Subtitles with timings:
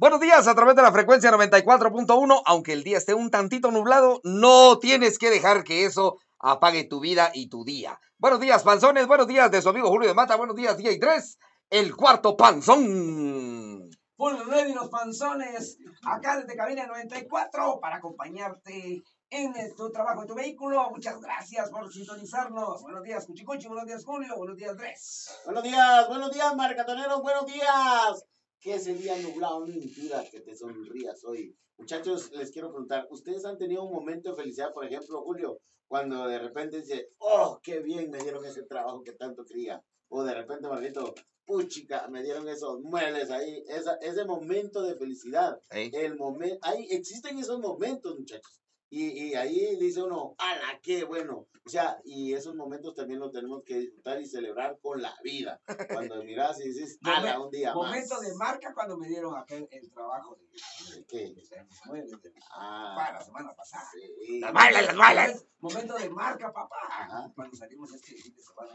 [0.00, 2.42] Buenos días a través de la frecuencia 94.1.
[2.46, 7.00] Aunque el día esté un tantito nublado, no tienes que dejar que eso apague tu
[7.00, 7.98] vida y tu día.
[8.16, 9.08] Buenos días, panzones.
[9.08, 10.36] Buenos días de su amigo Julio de Mata.
[10.36, 11.36] Buenos días, día y tres.
[11.68, 13.90] El cuarto panzón.
[14.16, 20.28] Full Ready los panzones, acá desde Cabina 94 para acompañarte en eh, tu trabajo, en
[20.28, 20.90] tu vehículo.
[20.90, 22.82] Muchas gracias por sintonizarnos.
[22.82, 23.66] Buenos días, Cuchicuchi.
[23.66, 24.36] Buenos días, Julio.
[24.36, 25.40] Buenos días, Dres.
[25.44, 28.24] Buenos días, buenos días, marcatoneros, buenos días.
[28.60, 31.56] Que ese día nublado no impida que te sonrías hoy.
[31.76, 36.26] Muchachos, les quiero preguntar, ¿ustedes han tenido un momento de felicidad, por ejemplo, Julio, cuando
[36.26, 39.80] de repente dice, oh, qué bien, me dieron ese trabajo que tanto quería?
[40.08, 41.14] O de repente, Marquito,
[41.46, 45.60] puchica, me dieron esos muebles ahí, esa, ese momento de felicidad.
[45.70, 48.60] El momento, ahí existen esos momentos, muchachos.
[48.90, 51.46] Y, y ahí dice uno, ¡ala, qué bueno!
[51.66, 55.60] O sea, y esos momentos también los tenemos que disfrutar y celebrar con la vida.
[55.92, 58.26] Cuando miras y dices, ¡ala, un día Momento más!
[58.26, 61.18] de marca cuando me dieron aquel el trabajo de, ¿De qué?
[61.34, 63.84] de de Ah, para la semana pasada.
[63.92, 64.40] sí.
[64.40, 64.54] Las
[64.96, 65.46] las.
[65.60, 66.76] Momento de marca, papá.
[66.88, 67.32] Ajá.
[67.34, 68.72] Cuando salimos este fin de semana.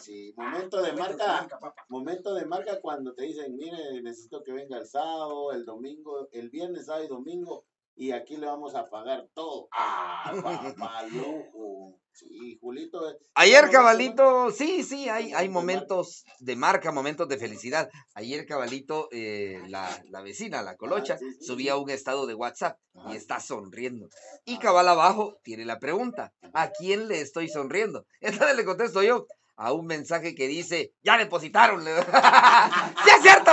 [0.00, 1.74] Sí, momento de Momento marca.
[1.88, 6.50] Momento de marca cuando te dicen, mire, necesito que venga el sábado, el domingo, el
[6.50, 7.64] viernes, sábado y domingo,
[7.96, 9.68] y aquí le vamos a pagar todo.
[9.72, 10.32] ¡Ah!
[12.18, 13.10] Sí, Julito.
[13.10, 17.90] eh, Ayer, cabalito, sí, sí, hay, hay Momentos de marca, momentos de felicidad.
[18.14, 21.78] Ayer, cabalito, eh, la, la vecina, la colocha, Ah, sí, sí, subía sí.
[21.80, 23.12] un estado de WhatsApp Ajá.
[23.12, 24.08] y está sonriendo.
[24.46, 24.58] Y Ah.
[24.62, 28.06] cabal abajo tiene la pregunta, ¿a quién le estoy sonriendo?
[28.48, 29.26] Entonces le contesto yo
[29.58, 31.84] a un mensaje que dice, ya depositaron.
[31.84, 33.50] ¡Sí es cierto!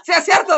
[0.04, 0.54] ¡Sí es cierto!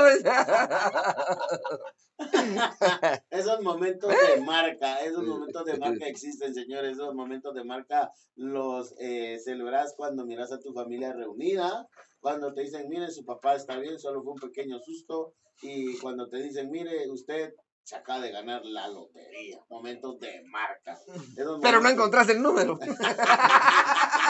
[3.31, 6.93] Esos momentos de marca, esos momentos de marca existen, señores.
[6.93, 11.89] Esos momentos de marca los eh, celebras cuando miras a tu familia reunida,
[12.21, 16.29] cuando te dicen, mire, su papá está bien, solo fue un pequeño susto, y cuando
[16.29, 19.59] te dicen, mire, usted se acaba de ganar la lotería.
[19.69, 20.93] Momentos de marca.
[20.93, 22.79] Esos Pero no momentos encontraste el número.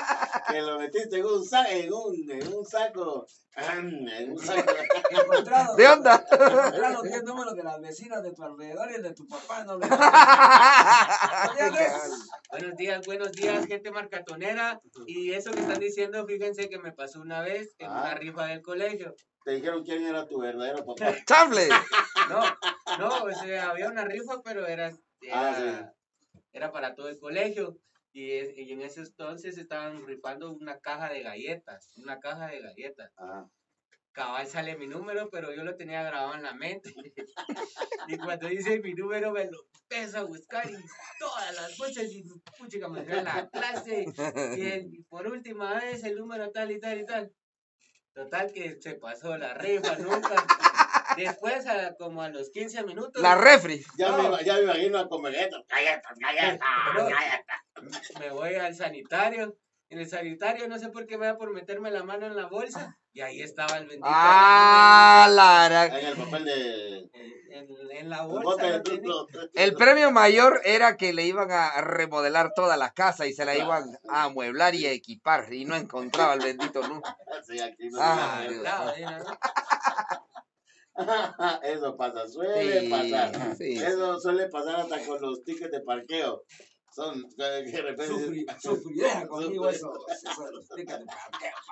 [0.53, 3.27] Que lo metiste en un, sa- en un, en un saco.
[3.57, 4.73] En un saco.
[5.11, 5.77] Encontrado.
[5.77, 6.25] ¿De onda?
[6.31, 9.65] Encontrado los 10 números de las vecinas de tu alrededor y de tu papá.
[9.65, 9.87] No le
[12.51, 14.81] Buenos días, buenos días, gente marcatonera.
[15.07, 18.01] Y eso que están diciendo, fíjense que me pasó una vez en Ah.
[18.03, 19.15] una rifa del colegio.
[19.45, 21.15] Te dijeron quién era tu verdadero papá.
[21.27, 21.69] ¡Chable!
[22.29, 22.41] No,
[22.99, 24.93] no, o sea, había una rifa, pero era,
[25.33, 25.95] Ah, era,
[26.53, 27.77] era para todo el colegio.
[28.13, 32.61] Y, es- y en ese entonces estaban rifando una caja de galletas, una caja de
[32.61, 33.11] galletas.
[33.17, 33.49] Ajá.
[34.13, 36.93] Cabal sale mi número, pero yo lo tenía grabado en la mente.
[38.09, 39.59] y cuando dice mi número, me lo
[39.89, 40.77] empiezo a buscar y
[41.19, 42.23] todas las bolsas y
[42.59, 44.05] puchica me a la clase.
[44.57, 47.33] Y, el- y por última vez el número tal y tal y tal.
[48.15, 50.45] Total que se pasó la rifa, nunca.
[51.17, 53.83] Después, a- como a los 15 minutos, La refri.
[53.97, 54.31] Ya, No.
[54.37, 57.62] me, ya me imagino a comer galletas, galletas, galletas.
[58.19, 59.57] Me voy al sanitario.
[59.89, 62.47] En el sanitario no sé por qué me da por meterme la mano en la
[62.47, 62.97] bolsa.
[63.13, 64.07] Y ahí estaba el bendito.
[64.11, 66.99] ¡Ah, la En el papel de.
[67.51, 68.43] En, en la el bolsa.
[68.79, 69.27] bote truco.
[69.53, 73.55] El premio mayor era que le iban a remodelar toda la casa y se la
[73.55, 77.15] iban a amueblar y a equipar y no encontraba el bendito nunca.
[77.47, 79.23] Sí, aquí no Ah, ¿no?
[81.63, 83.57] Eso pasa, suele Sí, pasar.
[83.57, 83.73] sí.
[83.79, 86.45] Eso suele pasar hasta con los tickets de parqueo.
[86.95, 88.07] Son que de repente.
[88.07, 89.93] Sufri, sufridera conmigo eso.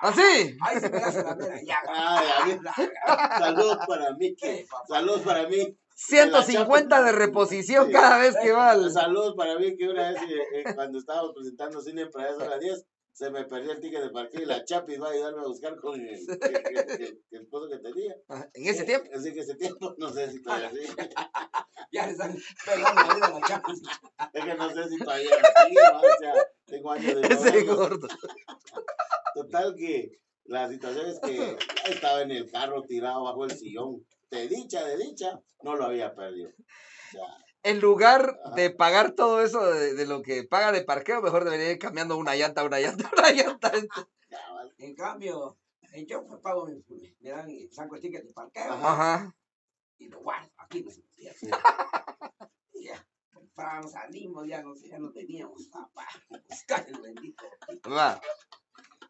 [0.01, 0.57] ¿Así?
[0.61, 1.77] Ahí se me hace la mera ya.
[1.87, 2.59] Ay, a mí-
[3.39, 4.35] Salud para mí.
[4.35, 4.85] ¿Qué, papá?
[4.87, 5.77] Salud para mí.
[5.95, 8.91] 150 de reposición cada vez que va al...
[8.91, 12.45] Salud para mí que una vez eh, eh, cuando estábamos presentando cine para eso a
[12.47, 15.41] las 10 se me perdió el ticket de parqueo y la Chapis va a ayudarme
[15.41, 18.15] a buscar con el, el- el- el- esposo que tenía.
[18.53, 19.09] En ese tiempo.
[19.15, 20.79] Así que ese tiempo no sé si todavía sí.
[21.93, 23.73] Ya le están pegando la vida a la chapa.
[24.33, 25.29] Es que no sé si todavía
[25.67, 25.97] sí, ¿no?
[25.99, 26.33] o sea,
[26.65, 28.07] tengo años de Ese gordo.
[29.35, 30.11] Total que
[30.45, 31.57] la situación es que
[31.91, 34.05] estaba en el carro tirado bajo el sillón.
[34.29, 36.49] De dicha, de dicha, no lo había perdido.
[36.49, 37.25] O sea,
[37.63, 41.71] En lugar de pagar todo eso de, de lo que paga de parqueo, mejor debería
[41.71, 43.71] ir cambiando una llanta, una llanta, una llanta.
[44.29, 44.73] cabal.
[44.79, 45.57] En cambio,
[46.07, 46.83] yo pues, pago, mi-
[47.19, 49.35] me dan y saco el ticket de parqueo Ajá.
[49.99, 50.49] y lo guardo.
[50.57, 51.37] Aquí no se me pierde.
[52.73, 56.07] Y ya, compramos, salimos, ya no, ya no teníamos papá.
[56.49, 57.43] Buscar el bendito.
[57.87, 58.19] Va.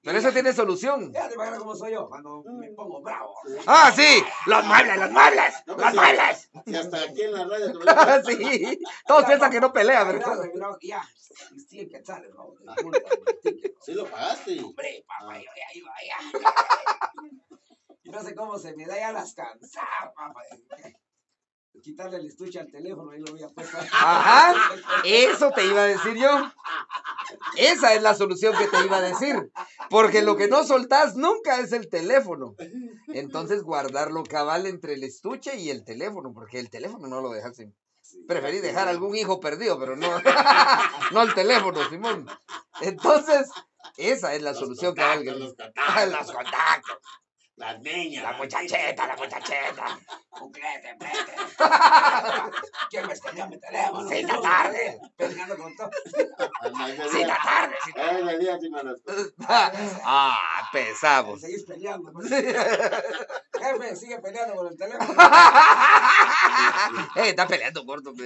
[0.04, 1.14] Pero eso tiene solución.
[1.14, 3.34] Ya te imaginas cómo soy yo cuando me pongo bravo.
[3.68, 4.22] Ah, sí.
[4.48, 6.50] Los muebles, los muebles, No, los muebles.
[6.66, 7.74] Y hasta aquí en la radio.
[8.26, 8.80] sí.
[9.08, 10.36] Todos piensan que no pelea, Ya, ¿verdad?
[10.82, 11.02] ya, Ya,
[11.56, 12.54] y 100 quetzales, ¿no?
[13.82, 14.62] Sí lo pagaste.
[14.64, 16.40] Hombre, papá, yo ya iba, ya.
[18.04, 20.42] No sé cómo se me da ya las cansadas, papá.
[21.82, 23.86] Quitarle el estuche al teléfono, ahí lo voy a pasar.
[23.92, 24.54] Ajá,
[25.04, 26.52] eso te iba a decir yo.
[27.58, 29.52] Esa es la solución que te iba a decir.
[29.90, 32.56] Porque lo que no soltás nunca es el teléfono.
[33.08, 37.56] Entonces guardarlo cabal entre el estuche y el teléfono, porque el teléfono no lo dejas
[37.58, 37.76] sin.
[38.28, 40.08] Preferí dejar algún hijo perdido, pero no,
[41.12, 42.28] no el teléfono, Simón.
[42.82, 43.50] Entonces,
[43.98, 45.34] esa es la Los solución que valga.
[45.34, 46.98] los contactos, Los contactos.
[47.58, 48.24] Las niñas.
[48.24, 50.00] La muchacheta, la muchacheta.
[50.30, 51.36] Cuclete, prete.
[52.90, 54.10] ¿Quién me escondió mi teléfono?
[54.10, 55.00] Cita tarde.
[55.18, 55.90] Peleando con todo.
[56.74, 57.12] niñas.
[57.12, 59.02] Cita tarde, Eh, de día sí me las-
[60.04, 61.42] Ah, pesamos.
[61.42, 62.12] Seguís peleando.
[62.22, 65.22] Jefe, sigue peleando con el teléfono.
[67.18, 68.14] Eh, está peleando corto.
[68.16, 68.26] Ese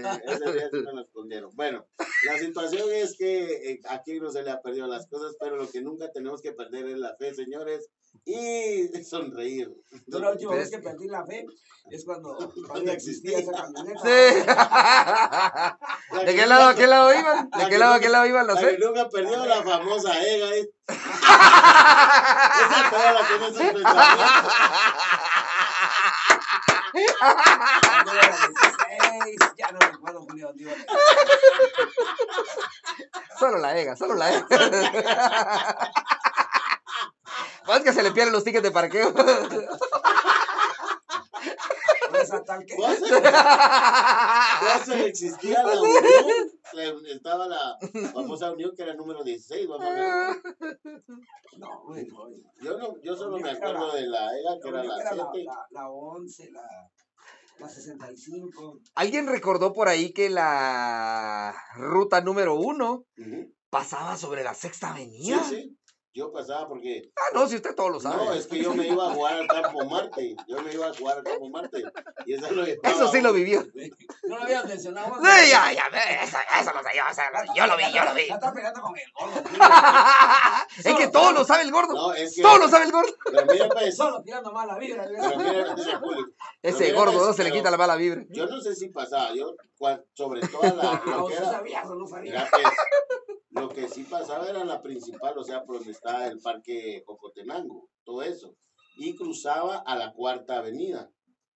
[0.52, 1.52] día sí me lo escondieron.
[1.56, 1.86] Bueno,
[2.26, 5.70] la situación es que eh, aquí no se le ha perdido las cosas, pero lo
[5.70, 7.90] que nunca tenemos que perder es la fe, señores,
[8.26, 9.70] y sonreír.
[10.08, 11.46] Yo la última vez que perdí la fe
[11.92, 12.36] es cuando
[12.68, 14.00] Cuando existía esa camioneta.
[14.02, 14.08] Sí.
[16.26, 17.50] ¿De qué lado a qué lado iban?
[17.50, 18.80] ¿De qué lado a qué lado iban los que seis?
[18.80, 20.56] nunca perdió la famosa EGA.
[20.56, 20.70] ¿eh?
[20.88, 21.00] Esa
[22.90, 24.54] toda la tiene sus pensamientos.
[26.94, 30.54] Cuando iba a las 16, ya no recuerdo Julio.
[33.40, 35.92] Solo la EGA, solo la EGA.
[37.68, 39.14] Más que se le pierden los tickets de parqueo.
[42.22, 42.76] Esa tal que.
[42.76, 47.04] ¿Cuál se- cuál se existía la unión?
[47.08, 47.78] Estaba la
[48.14, 49.68] famosa unión que era el número 16.
[49.68, 50.42] Vamos a ver.
[51.58, 52.08] No, güey.
[52.62, 55.30] Yo, no, yo solo me acuerdo era de la EGA, que era la era la,
[55.34, 55.46] 7.
[55.46, 56.62] la, la 11, la,
[57.60, 58.80] la 65.
[58.96, 63.06] ¿Alguien recordó por ahí que la ruta número uno
[63.70, 65.44] pasaba sobre la sexta Sí, avenida?
[65.44, 65.78] sí.
[66.16, 67.12] Yo pasaba porque.
[67.18, 68.16] Ah, no, si usted todo lo sabe.
[68.16, 70.38] No, es que yo me iba a jugar al campo Marte.
[70.48, 71.84] Yo me iba a jugar al campo Marte.
[72.26, 73.68] Y eso lo Eso sí lo vivió.
[74.24, 75.14] No lo habías mencionado.
[75.16, 75.88] Sí, ya, ya,
[76.24, 78.28] eso, eso lo sé yo, o sea, yo lo vi, yo lo vi.
[78.30, 79.44] Ya está pegando con el gordo.
[80.78, 81.94] Es que todo lo sabe el gordo.
[81.94, 82.42] No, es que.
[82.42, 83.12] Todo lo sabe el gordo.
[83.26, 83.98] Pero mira, pues.
[83.98, 85.04] Solo tirando mala vibra.
[85.04, 86.28] Pero mira, dice Julio,
[86.62, 88.24] Ese mira, gordo pues, no se le quita la mala vibra.
[88.30, 89.34] Yo no sé si pasaba.
[89.34, 89.54] Yo,
[90.14, 91.04] sobre toda la.
[91.06, 91.52] No, que ¿sí era.
[91.52, 92.50] sabías o no sabías?
[93.56, 97.90] Lo que sí pasaba era la principal, o sea, por donde está el parque Jocotenango,
[98.04, 98.56] todo eso.
[98.98, 101.10] Y cruzaba a la cuarta avenida.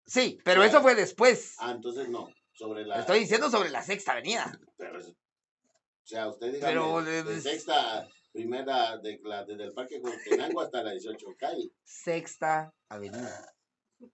[0.05, 1.55] Sí, pero eso fue después.
[1.59, 2.99] Ah, entonces no, sobre la.
[2.99, 4.59] Estoy diciendo sobre la sexta avenida.
[4.77, 10.61] Pero o sea, usted dígame, Pero, de, sexta, primera, de la, desde el parque Jocotenango
[10.61, 11.69] hasta la 18 calle.
[11.83, 13.53] Sexta avenida.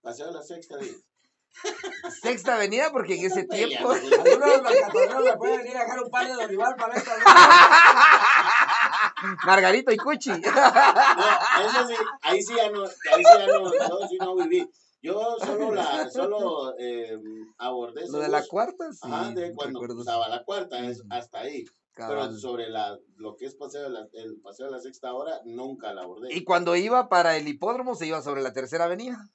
[0.02, 0.98] Paseo de la sexta, digo.
[2.22, 3.92] Sexta avenida porque en ese tiempo...
[3.92, 7.13] Algunos me pueden venir a dejar un par de olivar para esta.
[9.46, 10.31] Margarito y Cuchi.
[10.42, 14.69] No, eso sí, ahí sí ya no, ahí sí ya no, yo sí no viví.
[15.02, 17.18] Yo solo la, solo eh,
[17.58, 19.00] abordé Lo de la cuarta, sí.
[19.04, 19.96] Ajá, de cuando recuerdo.
[19.96, 21.63] cruzaba la cuarta, es hasta ahí.
[21.96, 25.40] Pero sobre la, lo que es paseo de la, el paseo de la sexta hora,
[25.46, 26.34] nunca la abordé.
[26.34, 29.30] Y cuando iba para el hipódromo se iba sobre la tercera avenida.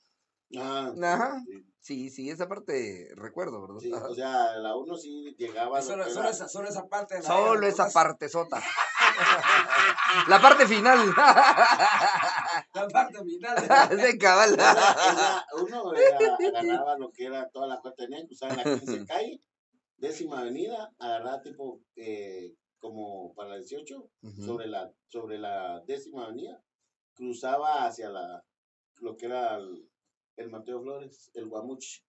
[0.59, 1.43] Ah, Ajá.
[1.47, 3.81] sí, Sí, sí, esa parte recuerdo, ¿verdad?
[3.81, 7.23] sí, o sea, la uno sí llegaba Solo, que solo esa, solo esa parte de
[7.23, 8.63] la Solo era, esa parte sota.
[10.29, 10.99] La parte final.
[12.75, 13.57] La parte final.
[13.97, 14.57] De cabal.
[15.63, 19.41] Uno era- agarraba lo que era toda la cuarta avenida, cruzaba la 15 calle,
[19.97, 24.43] décima avenida, agarraba tipo eh, como para la 18, Ujú.
[24.43, 26.63] sobre la sobre la décima avenida,
[27.15, 28.45] cruzaba hacia la
[29.01, 29.90] lo que era el,
[30.37, 32.03] el Mateo Flores, el Guamuch,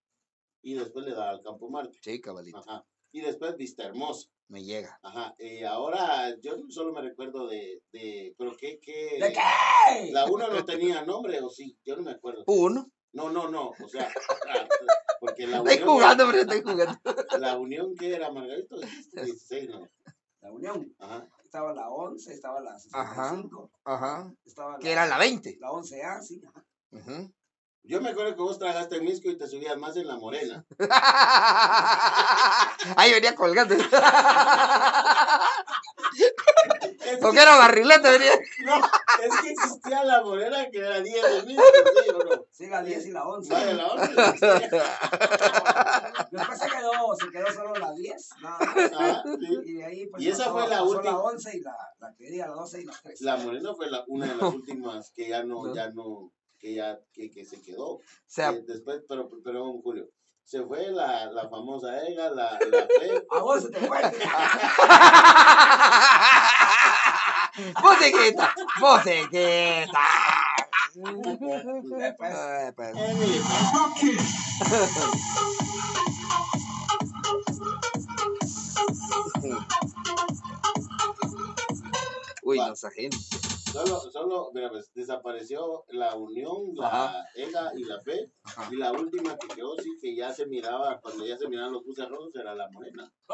[0.62, 1.98] y después le daba al Campo Marte.
[2.02, 2.58] Sí, cabalito.
[2.58, 2.84] Ajá.
[3.12, 4.28] Y después Vista Hermosa.
[4.48, 4.98] Me llega.
[5.02, 5.34] Ajá.
[5.38, 10.12] Y ahora yo solo me recuerdo de, de pero qué, qué, ¿De qué?
[10.12, 12.44] la una no tenía nombre o sí, yo no me acuerdo.
[12.46, 12.90] Uno.
[13.14, 14.10] No, no, no, o sea,
[15.20, 16.98] porque la Estoy unión, jugando, pero estoy jugando.
[17.38, 19.88] la unión que era Margarito, dijiste 16, ¿no?
[20.40, 20.94] La Unión.
[20.98, 21.28] Ajá.
[21.44, 23.70] Estaba la 11, estaba la 65.
[23.84, 24.34] Ajá.
[24.44, 25.56] Estaba Que era la 20.
[25.60, 26.42] La 11A, sí.
[26.44, 26.64] ajá.
[26.90, 27.32] Ujú.
[27.84, 30.64] Yo me acuerdo que vos trabajaste en Misco y te subías más en la morena.
[32.96, 33.74] Ahí venía colgando.
[37.20, 38.32] Porque que, era barrilete, venía.
[38.64, 41.62] no, es que existía la morena que era 10 de Misco,
[42.04, 42.44] ¿sí o no?
[42.52, 43.52] Sí, la 10 y la 11.
[43.52, 44.08] Vaya, la otra.
[46.30, 48.28] Después se quedó, se quedó solo la 10.
[48.42, 48.92] nada más.
[48.92, 49.58] Ajá, sí.
[49.64, 51.10] Y de ahí pues Y esa pasó- fue la última.
[51.12, 53.24] la 11 y la, la que diga la 12 y la 13.
[53.24, 55.74] La morena fue la, una de las últimas que ya No.
[55.74, 56.30] ya no,
[56.62, 57.94] que ya, que, que se quedó.
[57.96, 60.08] O sea, Eh, después, pero, pero Julio,
[60.44, 63.98] se fue la, la famosa EGA, la, la FE, A vos se te fue.
[67.82, 70.00] Musiquita, musiquita.
[70.94, 72.34] Eh, pues.
[72.34, 72.92] Ay, pues.
[82.42, 83.16] Uy, no gente.
[83.72, 87.24] Solo, solo, mira, pues, desapareció la unión, la Ajá.
[87.34, 88.30] EGA y la P.
[88.42, 88.68] Ajá.
[88.70, 91.82] Y la última que quedó, sí, que ya se miraba, cuando ya se miraban los
[91.82, 93.10] buses rojos, era la morena.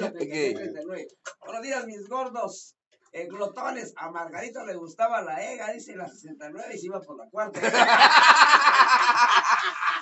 [0.00, 1.08] La 3639.
[1.44, 2.76] Buenos días, mis gordos.
[3.12, 7.16] Eh, glotones, a Margarito le gustaba la EGA, dice la 69 y se iba por
[7.16, 7.60] la cuarta.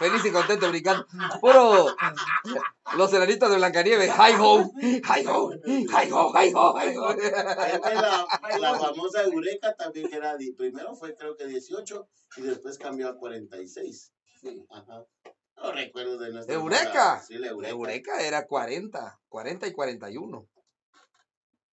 [0.05, 1.07] Feliz y contento brincando.
[1.41, 1.97] Puro.
[2.99, 4.11] Los enanitos de Blancanieves.
[4.11, 7.15] Hi ho, hi ho, hi ho, hi ho, hi ho.
[8.51, 12.07] La, la famosa Eureka también, que era, primero fue creo que 18
[12.37, 14.13] y después cambió a 46.
[14.43, 14.67] Sí.
[14.69, 15.07] Ajá.
[15.57, 16.55] No recuerdo de nuestra.
[16.55, 17.23] Eureka.
[17.27, 17.71] Sí, la Eureka.
[17.71, 20.49] Eureka era 40, 40 y 41.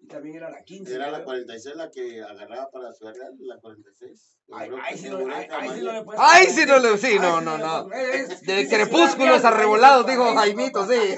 [0.01, 0.93] Y también era la 15.
[0.95, 1.25] Era la creo.
[1.25, 4.37] 46 la que agarraba para Ciudad Real, la 46.
[4.53, 7.85] Ay, no, ay, ay, no le puedes Ay, sí no le- sí, no, no, no.
[7.85, 11.15] De crepúsculos arrebolados, dijo Jaimito, sí.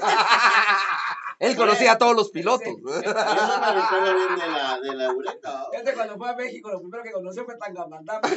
[1.44, 2.66] Él conocía a todos los pilotos.
[2.66, 5.66] Yo no me recuerdo bien de la, de la Eureka.
[5.72, 8.36] Este cuando fue a México, lo primero que conoció fue Tangamandapio.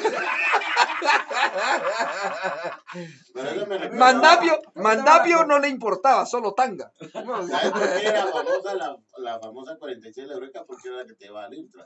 [3.93, 6.91] Mandapio, Mandapio no le importaba, solo tanga.
[7.11, 10.63] ¿Sabes por qué era famosa la, la famosa 46 de la Eureka?
[10.65, 11.85] Porque era la que te llevaba al Intra.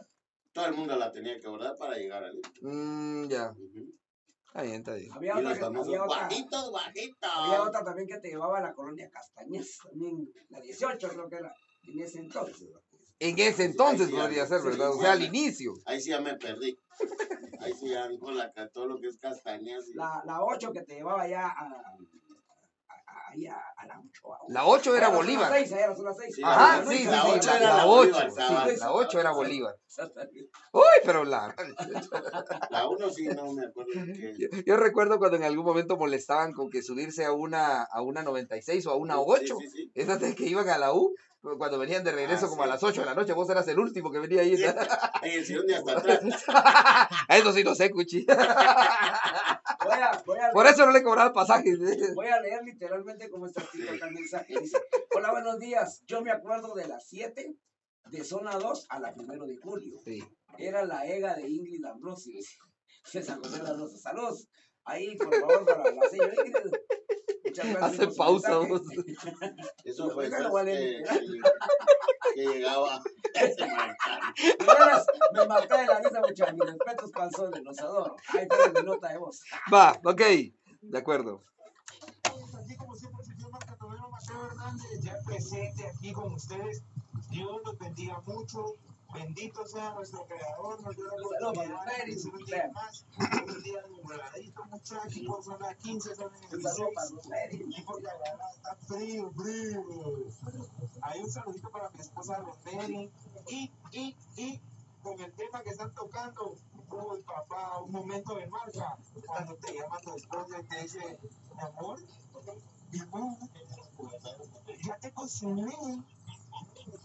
[0.54, 2.52] Todo el mundo la tenía que abordar para llegar al Intra.
[2.62, 3.94] Mm, ya, Ujú.
[4.52, 5.12] Está bien, está bien.
[5.14, 7.30] Había otra, que, había, otra, bajitos, bajitos.
[7.34, 11.36] había otra también que te llevaba a la colonia Castañas, también la 18 creo que
[11.38, 11.54] era,
[11.84, 12.70] en ese entonces.
[13.20, 14.90] En ese entonces sí, podría ahí ser, sí, ¿verdad?
[14.90, 15.02] O sí.
[15.02, 15.74] sea, al inicio.
[15.86, 16.76] Ahí sí ya me perdí.
[17.60, 19.88] Ahí sí ya con la, todo lo que es castañas.
[19.88, 21.98] y- La, la 8 que te llevaba ya a, a,
[22.90, 23.71] a, ahí a, a
[24.24, 24.46] la 8.
[24.50, 25.50] La 8 era Bolívar.
[25.52, 26.36] La 6, era la 6.
[26.36, 27.98] Sí, Ajá, sí, sí, la sí, ocho la, era la la 8.
[27.98, 28.78] Bolívar, Sí, cabal.
[28.80, 29.76] la 8 era Bolívar.
[30.74, 31.56] Uy, pero la...
[32.70, 34.34] La 1 sí no me acuerdo de qué.
[34.38, 38.24] Yo, yo recuerdo cuando en algún momento molestaban con que subirse a una, a una
[38.24, 39.58] 96 o a una 8.
[39.60, 39.92] Sí, sí, sí.
[39.96, 42.84] Esas de que iban a la U, cuando venían de regreso Ah, como a las
[42.84, 44.54] 8 de la noche, vos eras el último que venía ahí.
[44.54, 46.20] En el sillón de hasta atrás.
[47.30, 48.26] Eso sí no sé, Cuchi.
[49.84, 51.80] Voy a, voy, a, Por eso no le cobraba pasajes.
[52.14, 54.60] voy a leer literalmente como está escrito acá el mensaje.
[54.60, 54.78] Dice,
[55.16, 56.04] hola, buenos días.
[56.06, 57.56] Yo me acuerdo de las 7
[58.12, 60.00] de zona 2 a la 1 de julio.
[60.06, 60.24] Sí.
[60.60, 62.40] Era la EGA de Ingrid Ambrosio.
[63.12, 64.02] De San José de las Rosas.
[64.02, 64.48] Saludos.
[64.84, 66.74] Ahí, por favor, para la señora Ingrid.
[67.82, 68.82] Hace pausa, vos.
[69.84, 71.42] Eso fue lo pues, vale que, que-
[72.36, 73.02] que llegaba
[73.34, 73.66] ese
[75.34, 76.54] me maté de la risa, muchachos.
[76.56, 78.16] Mis respetos, panzones, los adoro.
[78.30, 79.42] Ahí fue mi nota de voz.
[79.74, 80.22] Va, ok.
[80.82, 81.44] De acuerdo.
[82.60, 83.78] Aquí como siempre, señor Marca
[84.12, 86.84] Mateo Hernández, ya presente aquí con ustedes.
[87.30, 88.76] Dios los bendiga mucho.
[89.14, 93.06] Bendito sea nuestro creador, los de Pérez, ser un día más.
[93.18, 97.12] Un día nubladito, muchachos, por son las 15, son las Un saludo para 16.
[97.12, 97.62] los Pérez.
[97.68, 99.86] Y porque allá está frío, frío.
[101.02, 103.12] Hay un saludito para mi esposa Rosemary.
[103.50, 104.62] Y, y, y,
[105.04, 106.56] con el tema que están tocando,
[106.90, 108.98] uy, papá, un momento de marca.
[109.26, 111.20] Cuando te llama tu esposa y te dice,
[111.56, 112.00] mi amor,
[112.92, 113.38] mi amor,
[114.84, 115.74] ya te cociné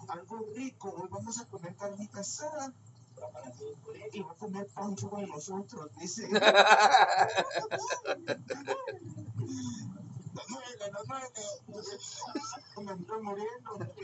[0.09, 2.73] algo rico, hoy vamos a comer carnita asada.
[4.13, 6.29] Y va a comer pancho con nosotros, dice.
[10.37, 11.31] No mueve, no mueve.
[11.67, 13.95] Me estoy muriendo.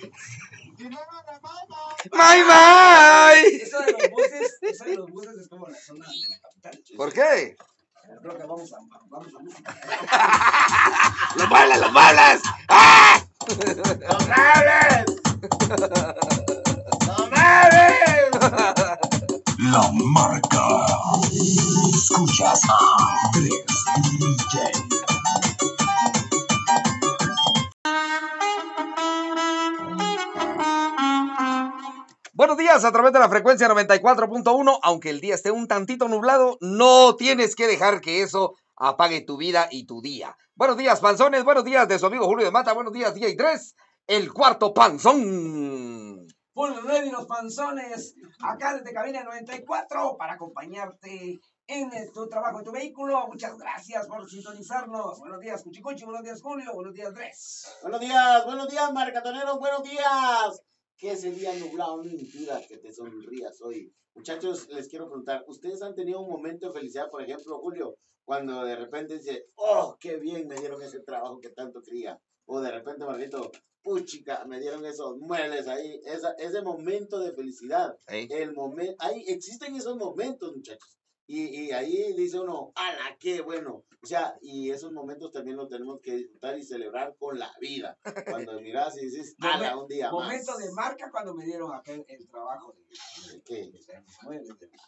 [0.78, 1.96] Y no me mamá.
[2.10, 3.56] ¡Bye, bye!
[3.62, 6.96] Eso de los buses, eso de los buses es como la zona de la capital.
[6.96, 7.56] ¿Por qué?
[8.22, 8.78] Creo que vamos a,
[9.10, 9.80] vamos a música.
[11.36, 12.42] ¡Los muebles, los muebles!
[12.68, 13.22] ¡Ah!
[13.48, 14.81] ¡No mames!
[15.72, 15.78] ¡No!
[19.70, 20.66] La marca.
[21.94, 23.64] Escuchas a Andrés
[24.18, 24.72] DJ.
[32.34, 34.78] Buenos días a través de la frecuencia 94.1.
[34.82, 39.38] Aunque el día esté un tantito nublado, no tienes que dejar que eso apague tu
[39.38, 40.36] vida y tu día.
[40.54, 41.44] Buenos días, panzones.
[41.44, 42.74] Buenos días de su amigo Julio de Mata.
[42.74, 43.74] Buenos días, día y tres.
[44.08, 46.26] El cuarto panzón.
[46.54, 52.72] Full Ready los panzones, acá desde Cabina 94 para acompañarte en tu trabajo, en tu
[52.72, 53.28] vehículo.
[53.28, 55.20] Muchas gracias por sintonizarnos.
[55.20, 56.04] Buenos días, Cuchicuchi.
[56.04, 56.74] Buenos días, Julio.
[56.74, 57.78] Buenos días, Dres.
[57.82, 60.62] Buenos días, buenos días, marcatoneros, buenos días.
[60.96, 63.94] Que ese día nublado no impida que te sonrías hoy.
[64.14, 67.94] Muchachos, les quiero preguntar, ¿ustedes han tenido un momento de felicidad, por ejemplo, Julio,
[68.24, 72.18] cuando de repente dice, oh, qué bien me dieron ese trabajo que tanto quería?
[72.46, 73.50] O de repente, Margarito,
[73.82, 77.98] puchica, me dieron esos muebles ahí, esa, ese momento de felicidad.
[78.06, 81.01] El momento, ahí existen esos momentos, muchachos.
[81.34, 83.84] Y, y ahí dice uno, ¡ala, qué bueno!
[84.02, 87.96] O sea, y esos momentos también los tenemos que disfrutar y celebrar con la vida.
[88.28, 90.60] Cuando miras y dices, ¡ala, un día Momento más!
[90.62, 93.70] de marca cuando me dieron aquel el trabajo de, ¿De qué?
[93.70, 93.80] de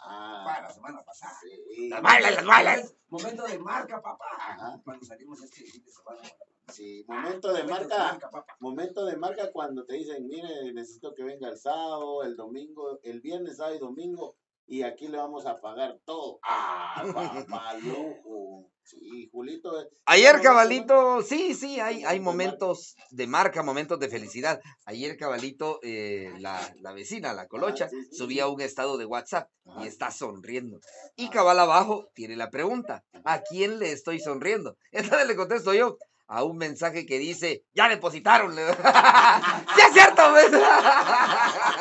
[0.00, 1.32] Ah, para la semana pasada.
[1.40, 2.94] sí, Las muebles, las mueles.
[3.08, 4.26] Momento de marca, papá.
[4.38, 4.80] Ajá.
[4.84, 6.20] Cuando salimos este fin de semana.
[6.68, 8.30] sí, momento de Momento marca.
[8.30, 8.56] papá.
[8.60, 13.22] Momento de marca cuando te dicen, mire, necesito que venga el sábado, el domingo, el
[13.22, 16.38] viernes, sábado y domingo, y aquí le vamos a pagar todo.
[16.42, 18.70] ¡Ah, papá, lujo!
[18.82, 19.80] Sí, Julito.
[19.80, 24.60] eh, Ayer, cabalito, sí, sí, hay, hay momentos de marca, momentos de felicidad.
[24.84, 29.06] Ayer, cabalito, eh, la, la vecina, la colocha, Ah, sí, sí, subía un estado de
[29.06, 29.48] WhatsApp
[29.80, 30.80] y está sonriendo.
[31.16, 34.76] Y cabal abajo tiene la pregunta, ¿a quién le estoy sonriendo?
[34.92, 38.54] Entonces le contesto yo a un mensaje que dice, ya depositaron.
[38.56, 40.22] ¡Sí es cierto!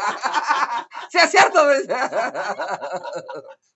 [1.20, 1.60] es cierto!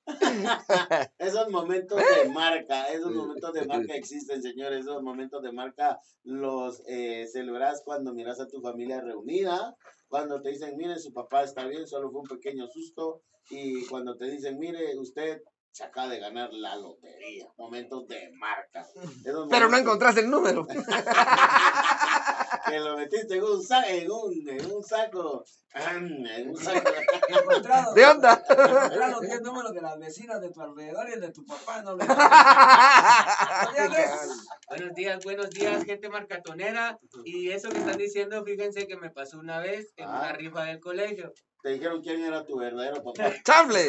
[1.17, 4.85] Esos momentos de marca, esos momentos de marca existen, señores.
[4.85, 9.75] Esos momentos de marca los eh, celebras cuando miras a tu familia reunida,
[10.07, 14.15] cuando te dicen, mire, su papá está bien, solo fue un pequeño susto, y cuando
[14.15, 15.41] te dicen, mire, usted
[15.71, 17.47] se acaba de ganar la lotería.
[17.57, 18.85] Momentos de marca.
[19.23, 20.65] Esos Pero no encontraste el número.
[22.67, 25.43] Que lo metiste en un, sa- en un, en un saco.
[25.73, 26.89] En un saco.
[27.27, 27.93] Encontrado.
[27.93, 28.43] ¿De onda?
[28.49, 31.81] Encontrado los 10 números de las vecinas de tu alrededor y el de tu papá.
[31.83, 32.05] No lo
[34.69, 36.99] Buenos días, buenos días, gente marcatonera.
[37.25, 40.19] Y eso que están diciendo, fíjense que me pasó una vez en Ah.
[40.19, 41.33] una rifa del colegio.
[41.63, 43.31] Te dijeron quién era tu verdadero papá.
[43.45, 43.87] ¡Chable!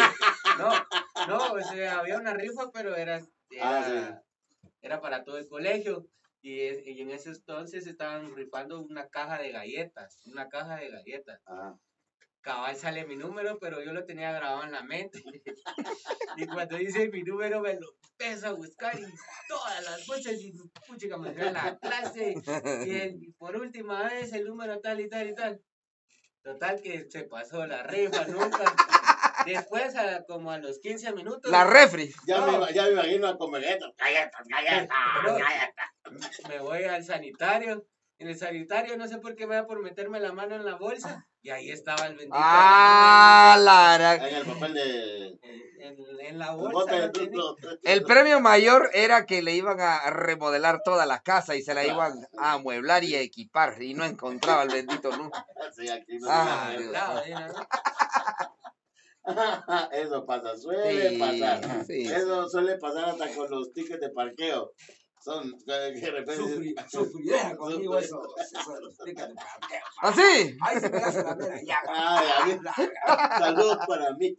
[0.58, 0.70] No,
[1.28, 3.16] no, o sea, había una rifa, pero era,
[3.50, 4.22] era, Ah,
[4.82, 6.06] era para todo el colegio.
[6.40, 10.90] Y, es- y en ese entonces estaban rifando una caja de galletas, una caja de
[10.90, 11.40] galletas.
[11.46, 11.74] Ah,
[12.40, 15.22] Cabal sale mi número, pero yo lo tenía grabado en la mente.
[16.36, 19.04] y cuando dice mi número me lo empiezo a buscar y
[19.48, 20.52] todas las noches y
[20.86, 22.34] puchica me fui a la clase.
[22.86, 25.60] Y, el- y por última vez el número tal y tal y tal.
[26.42, 28.74] Total que se pasó la rifa, nunca.
[29.44, 32.12] Después, a- como a los 15 minutos, La refri.
[32.26, 32.58] ya, No.
[32.64, 34.88] me, ya me imagino a comer galletas, galletas, galletas,
[35.24, 35.88] galletas.
[36.48, 37.86] Me voy al sanitario.
[38.20, 40.74] En el sanitario no sé por qué me da por meterme la mano en la
[40.74, 41.24] bolsa.
[41.40, 42.34] Y ahí estaba el bendito.
[42.36, 45.26] ¡Ah, la En el papel de.
[45.80, 47.10] En, en la el bolsa.
[47.12, 47.30] bote.
[47.84, 51.86] El premio mayor era que le iban a remodelar toda la casa y se la
[51.86, 55.30] iban a amueblar y a equipar y no encontraba el bendito nu.
[55.76, 57.32] Sí, aquí no Ah, ahí.
[59.92, 61.84] Eso pasa, suele Sí, pasar.
[61.86, 62.02] sí.
[62.04, 64.72] Eso suele pasar hasta con los tickets de parqueo.
[65.20, 66.36] Son que de repente.
[66.36, 68.22] Sufri, sufridera conmigo eso.
[70.02, 70.56] ¿Así?
[70.60, 71.82] Ahí se me hace la mera ya.
[73.38, 74.36] Saludos para mí.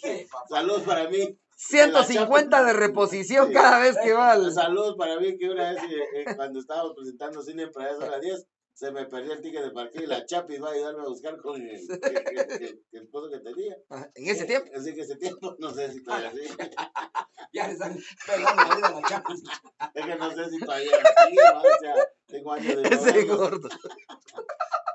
[0.50, 1.38] Saludos para mí.
[1.56, 4.50] 150 de reposición cada vez que va al...
[4.54, 8.12] Saludos para mí que una vez eh, eh, cuando estábamos presentando cine para eso a
[8.12, 8.48] las 10
[8.80, 11.36] se me perdió el ticket de parqueo y la Chapis va a ayudarme a buscar
[11.42, 13.76] con el, el, el- esposo que tenía.
[14.16, 14.72] En ese tiempo.
[14.74, 16.40] Así que ese tiempo, no sé si todavía sí.
[17.52, 19.34] Ya le están pegando la vida a la chapa.
[19.96, 20.92] Es que no sé si todavía
[21.28, 21.60] sí, ¿no?
[21.60, 21.96] o sea,
[22.28, 23.68] tengo años de Ese gordo.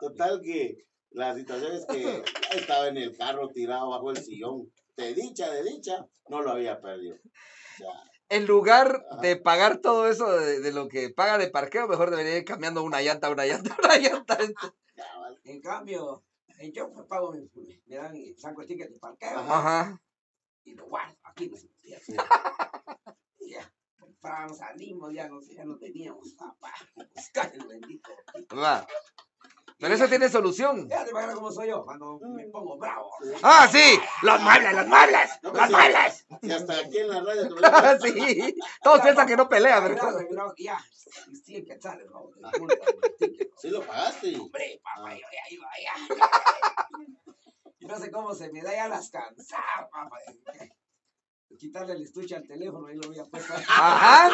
[0.01, 0.79] Total que
[1.11, 2.25] la situación es que
[2.57, 4.73] estaba en el carro tirado bajo el sillón.
[4.97, 7.17] De dicha, de dicha, no lo había perdido.
[7.17, 7.91] O sea,
[8.31, 12.39] En lugar de pagar todo eso de, de lo que paga de parqueo, mejor debería
[12.39, 14.39] ir cambiando una llanta, una llanta, una llanta.
[15.21, 15.39] vale.
[15.45, 16.25] En cambio,
[16.73, 17.51] yo pues, pago, mi-
[17.87, 20.01] me dan y saco el ticket de parqueo Ajá.
[20.65, 21.17] y lo guardo.
[21.25, 22.17] Aquí no se me pierde.
[23.47, 26.73] Ya, compramos, salimos, ya no, ya no teníamos papá.
[27.15, 28.11] Buscar el bendito.
[28.57, 28.87] Va.
[29.79, 30.89] Pero eso tiene solución.
[30.89, 33.11] Ya te imaginas cómo soy yo cuando me pongo bravo.
[33.43, 33.99] Ah, sí.
[34.23, 35.31] Los muebles, los muebles.
[35.43, 35.73] No, Los sí.
[35.73, 36.27] muebles.
[36.43, 37.43] Y hasta aquí en la radio.
[37.65, 38.55] a- Sí.
[38.83, 40.13] Todos piensan que no pelea, ¿verdad?
[40.59, 40.79] Ya,
[41.45, 42.31] sí, que sale, ¿no?
[43.59, 44.39] Sí lo pagaste.
[44.39, 45.15] Hombre, papá, Ah.
[45.15, 45.93] yo ya iba allá.
[47.81, 50.17] Y no sé cómo se me da ya las cansadas, papá.
[51.59, 53.55] Quitarle el estuche al teléfono, ahí lo había puesto.
[53.55, 54.31] Ajá.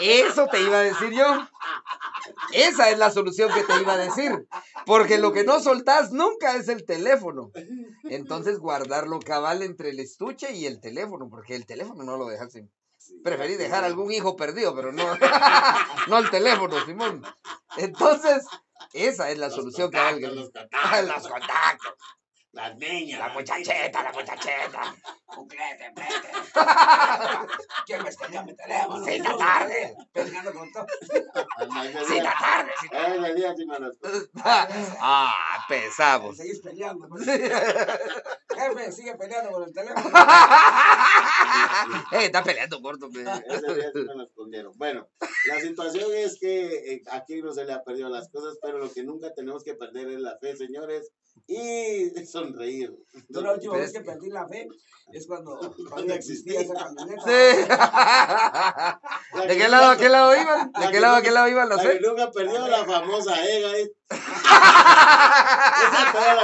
[0.00, 1.46] Eso te iba a decir yo.
[2.52, 4.46] Esa es la solución que te iba a decir.
[4.84, 7.52] Porque lo que no soltás nunca es el teléfono.
[8.04, 12.52] Entonces guardarlo cabal entre el estuche y el teléfono, porque el teléfono no lo dejas
[12.52, 12.70] sin.
[13.22, 15.04] Preferí dejar algún hijo perdido, pero no,
[16.08, 17.22] no el teléfono, Simón.
[17.76, 18.46] Entonces,
[18.94, 21.94] esa es la Los solución que- Los contactos, Los contactos.
[22.54, 23.18] las niñas.
[23.20, 24.94] La muchacheta, la muchacheta.
[25.26, 26.28] Cuclete, prete.
[27.86, 29.04] ¿Quién me escondió mi teléfono?
[29.04, 29.96] Sí, está tarde.
[30.12, 30.86] Peleando con todo.
[32.08, 32.70] Sí, la tarde.
[32.80, 32.86] sí.
[32.92, 33.92] Eh, de día sí me lo-
[34.44, 36.36] Ah, pesamos.
[36.36, 37.08] Seguís peleando.
[37.08, 37.24] pues.
[37.26, 40.10] Jefe, sigue peleando con el teléfono.
[42.12, 43.10] Eh, está peleando corto.
[43.10, 43.20] pe.
[43.22, 44.72] Ese día sí me lo escondieron.
[44.76, 45.08] Bueno,
[45.48, 48.92] la situación es que eh, aquí no se le ha perdido las cosas, pero lo
[48.92, 51.10] que nunca tenemos que perder es la fe, señores,
[51.46, 52.10] y
[52.44, 52.92] sonreír.
[53.28, 54.66] Yo la última vez que perdí la fe
[55.12, 57.22] es cuando todavía existía esa camioneta.
[57.22, 57.30] Sí.
[59.40, 60.72] ¿De que qué lado a qué lado iban?
[60.72, 62.00] ¿De qué que lado a qué lado iban que fe?
[62.00, 63.78] nunca perdió la famosa EGA.
[63.78, 63.92] ¿eh?
[65.84, 66.42] Esa toda la.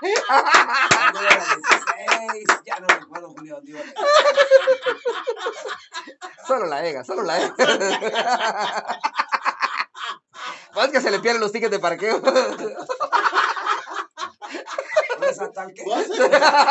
[0.00, 3.60] Cuando era 16, ya no recuerdo, Julio.
[6.46, 9.00] Solo la EGA, solo la EGA.
[10.76, 12.20] Es que se le pierden los tickets de parqueo.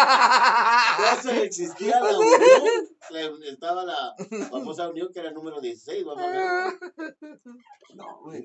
[0.10, 4.16] Entonces existía la unión, estaba la
[4.50, 6.80] famosa unión que era el número 16, vamos a ver.
[7.96, 8.44] No, güey.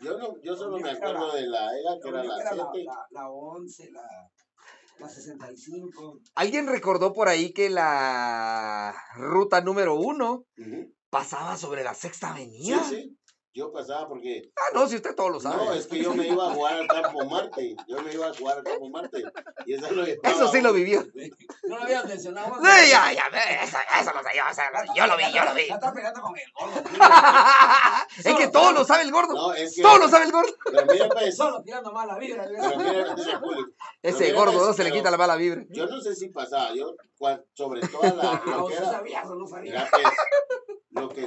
[0.00, 2.84] Yo, no, yo solo me acuerdo de la era que era la, 7.
[2.84, 4.02] la, la 11, la,
[4.98, 6.18] la 65.
[6.34, 10.44] Alguien recordó por ahí que la ruta número uno
[11.10, 12.84] pasaba sobre la sexta Sí, avenida.
[12.84, 13.18] sí.
[13.54, 14.50] Yo pasaba porque.
[14.56, 15.62] Ah, no, si usted todo lo sabe.
[15.62, 17.76] No, es que yo me iba a jugar al campo Marte.
[17.86, 19.22] Yo me iba a jugar al campo Marte.
[19.66, 21.04] Y eso lo Eso sí lo vivió.
[21.64, 22.54] No lo habías mencionado.
[22.54, 23.26] Sí, ya, ya,
[23.62, 25.68] eso, eso lo sé, yo, o sea, yo lo vi, yo lo vi.
[25.68, 26.82] Ya está pegando con el gordo.
[28.24, 29.34] Es que todo lo sabe el gordo.
[29.34, 29.82] No, es que.
[29.82, 30.52] Todo lo sabe el gordo.
[30.64, 31.36] Pero mira, pues.
[31.42, 32.46] Solo tirando mala vibra.
[32.48, 33.14] Pero mira,
[34.02, 35.64] Ese mira, gordo pues, no se le quita la mala vibra.
[35.68, 36.74] Yo no sé si pasaba.
[36.74, 36.94] Yo,
[37.52, 38.42] sobre toda la.
[38.46, 39.90] No, sabías o no sabías.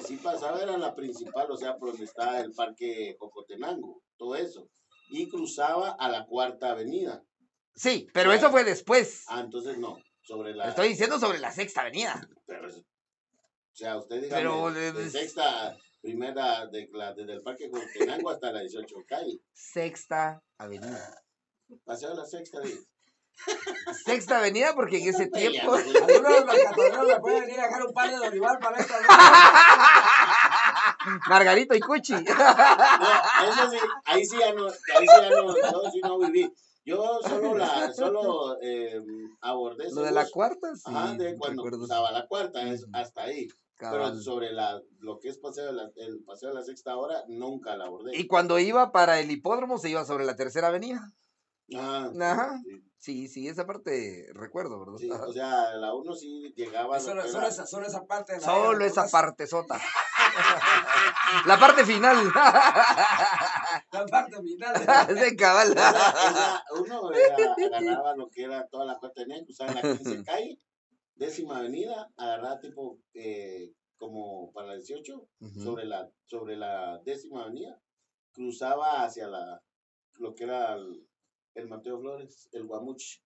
[0.05, 4.67] Sí pasaba era la principal, o sea, por donde está el parque Jocotenango, todo eso.
[5.09, 7.23] Y cruzaba a la cuarta avenida.
[7.75, 9.23] Sí, pero eso fue después.
[9.27, 10.69] Ah, entonces no, sobre la.
[10.69, 12.27] Estoy diciendo sobre la sexta avenida.
[12.45, 17.41] Pero es- o sea, usted diga Pero, de, eh, sexta, primera, de la, desde el
[17.41, 19.41] parque Jocotenango hasta la 18 calle.
[19.51, 21.21] Sexta avenida.
[21.83, 22.81] Paseo de la sexta, digo.
[24.05, 25.73] Sexta avenida porque en ese tiempo...
[25.75, 28.95] Algunos mercadoneros me pueden venir a dejar un par de para esta.
[31.27, 32.13] Margarito y Cuchi.
[32.25, 36.51] No, eso sí, ahí sí ya no, ahí sí ya no, sí no viví.
[36.85, 39.01] Yo solo la, solo eh,
[39.41, 40.83] abordé Lo de la cuarta, sí.
[40.85, 41.79] Ajá, de cuando recuerdo.
[41.79, 42.91] cruzaba la cuarta, es Ujú.
[42.93, 43.47] hasta ahí.
[43.75, 44.11] Cabal.
[44.11, 47.23] Pero sobre la, lo que es paseo de la, el paseo de la sexta hora,
[47.27, 48.15] nunca la abordé.
[48.15, 51.11] Y cuando iba para el hipódromo se iba sobre la tercera avenida.
[51.73, 52.59] Ah, Ajá.
[52.63, 54.97] sí, Sí, sí, esa parte recuerdo, ¿verdad?
[54.97, 58.33] sí, o sea, la uno sí llegaba Solo, que solo era- esa, solo esa parte
[58.33, 59.79] de la Solo era, esa parte sota.
[61.45, 62.17] la parte final.
[63.91, 64.73] La parte final.
[65.15, 65.75] de cabal.
[66.79, 70.59] Uno era- agarraba lo que era toda la cuarta avenida, cruzaba la 15 calle,
[71.15, 75.59] décima avenida, agarraba tipo eh, como para la 18, Ujú.
[75.63, 77.79] sobre la sobre la décima avenida,
[78.33, 79.61] cruzaba hacia la
[80.15, 81.07] lo que era el,
[81.55, 83.19] el Mateo Flores, el Guamuch,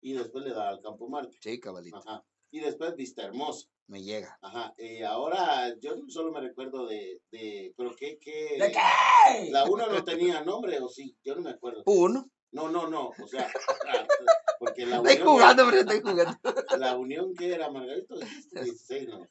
[0.00, 1.36] y después le daba al Campo Marte.
[1.40, 1.96] Sí, cabalito.
[1.98, 2.24] Ajá.
[2.50, 3.68] Y después Vista Hermosa.
[3.86, 4.38] Me llega.
[4.42, 4.74] Ajá.
[4.78, 9.50] Y ahora yo solo me recuerdo de, de pero qué, qué, ¿De qué?
[9.50, 11.82] la una no tenía nombre o sí, yo no me acuerdo.
[11.86, 12.28] Uno.
[12.50, 13.46] No, no, no, o sea,
[14.58, 16.38] porque la Estoy unión, jugando, pero estoy jugando.
[16.78, 18.16] la unión que era Margarito,
[18.52, 19.26] 16, no.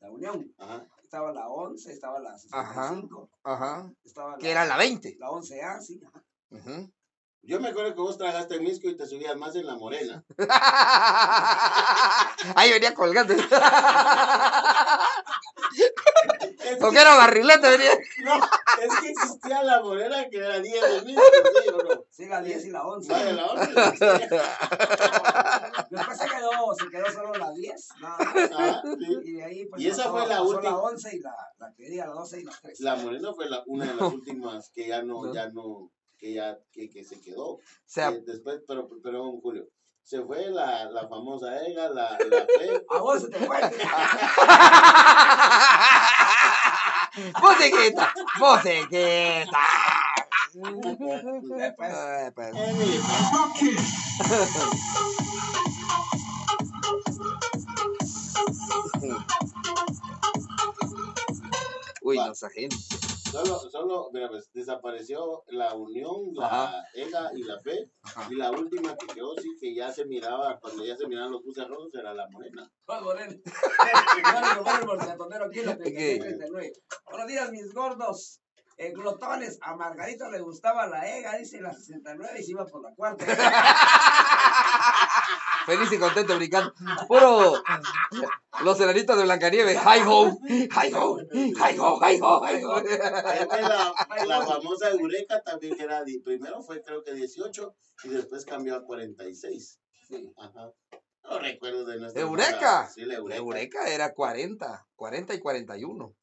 [0.00, 0.54] La Unión.
[0.58, 0.86] Ajá.
[1.02, 3.92] Estaba la 11, estaba la 65, Ajá.
[4.04, 5.16] estaba la, Que era la 20.
[5.18, 6.00] la 11A, sí.
[6.06, 6.24] ajá.
[6.50, 6.92] Ujú.
[7.48, 10.22] Yo me acuerdo que vos tragaste misco y te subías más en la morena.
[12.54, 13.32] Ahí venía colgando.
[16.78, 17.92] Porque que, era barrilete, venía.
[18.24, 21.22] no, es que existía la morena que era 10 de misco,
[21.62, 22.04] ¿sí o no?
[22.10, 23.12] Sí, la 10 y la 11.
[23.12, 23.66] Vaya, la otra.
[25.88, 27.88] Después se quedó, se quedó solo la 10.
[28.02, 28.52] nada más.
[28.52, 29.20] Ajá, sí.
[29.24, 29.80] Y de ahí, pues.
[29.80, 30.72] Y esa fue la última.
[30.72, 32.84] La 11 y la, la que diga la 12 y la 13.
[32.84, 36.58] La morena fue la, una de las últimas que ya no, ya no, que ya,
[36.72, 37.50] que, que se quedó.
[37.52, 39.68] O sea, Eh, después, pero, pero Julio,
[40.02, 43.58] se fue la, la famosa EGA, la, la fe, A vos se te fue.
[51.78, 52.52] Ay, pues.
[62.02, 62.76] Uy, no, esa gente.
[63.30, 66.84] Solo, solo, mira, pues, desapareció la unión, la Ajá.
[66.94, 67.90] EGA y la fe.
[68.02, 68.26] Ajá.
[68.30, 71.44] Y la última que quedó, sí, que ya se miraba, cuando ya se miraban los
[71.44, 72.70] buses rojos, era la morena.
[75.66, 76.72] La 36, 39.
[77.10, 78.40] Buenos días, mis gordos.
[78.80, 82.80] Eh, glotones, a Margarito le gustaba la EGA, dice la 69 y se iba por
[82.80, 83.24] la cuarta.
[85.68, 86.72] feliz y contento brincando.
[87.06, 87.62] Puro
[88.64, 89.76] los enanitos de Blancanieves.
[89.76, 92.82] Hi ho, hi ho, hi ho, hi ho, hi ho.
[93.60, 98.76] La, la famosa Eureka también que era, primero fue creo que 18 y después cambió
[98.76, 99.78] a 46.
[100.08, 100.32] Sí.
[100.38, 100.72] Ajá.
[101.24, 102.22] No recuerdo de nuestra.
[102.22, 102.88] Eureka.
[102.88, 103.36] Sí, la Eureka.
[103.36, 106.14] Eureka era 40, 40 y 41.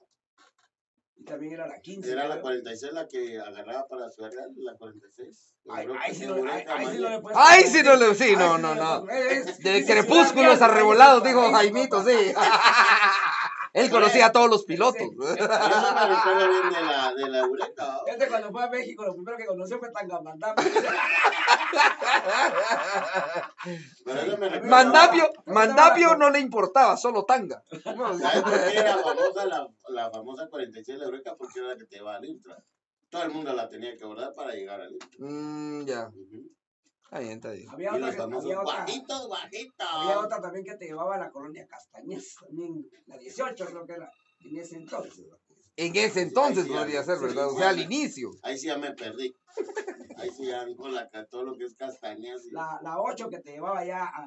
[1.26, 2.12] También era la 15.
[2.12, 2.42] Era la creo.
[2.44, 5.56] 46 la que agarraba para su real, la 46.
[5.70, 8.58] Ay, ay, sí, no, ay, ay, no le puedes Ay, sí no le- sí, no,
[8.58, 9.02] no, no.
[9.02, 12.34] De crepúsculos Ciudad a revolados, Real, dijo Jaimito, sí.
[13.76, 15.02] Él conocía a todos los pilotos.
[15.18, 15.36] Yo no me
[16.16, 17.86] recuerdo bien de la, de la Eureka.
[17.86, 18.08] ¿no?
[18.08, 20.64] Este cuando fue a México, lo primero que conoció fue Tangamandapio.
[24.06, 27.62] Recuerda- Mandapio, Mandapio no le importaba, solo tanga.
[27.84, 31.36] ¿Sabes por qué era famosa la, la famosa 46 de la Eureka?
[31.38, 32.56] Porque era la que te llevaba al Intra.
[33.10, 35.10] Todo el mundo la tenía que abordar para llegar al Intra.
[35.20, 36.10] Mm, ya.
[37.06, 37.70] Está bien, está bien.
[37.70, 42.36] Había otra, que- había, otra, había otra también que te llevaba a la colonia Castañez,
[42.36, 45.26] también la 18 creo que era, en ese entonces.
[45.78, 47.48] En ese entonces Sí, podría sí, ser, sí, ¿verdad?
[47.50, 48.32] O sea, al inicio.
[48.44, 49.36] Ahí sí ya me perdí.
[50.18, 52.46] Ahí sí ya con la, todo lo que es castañas.
[52.46, 54.24] y- La, la 8 que te llevaba ya a,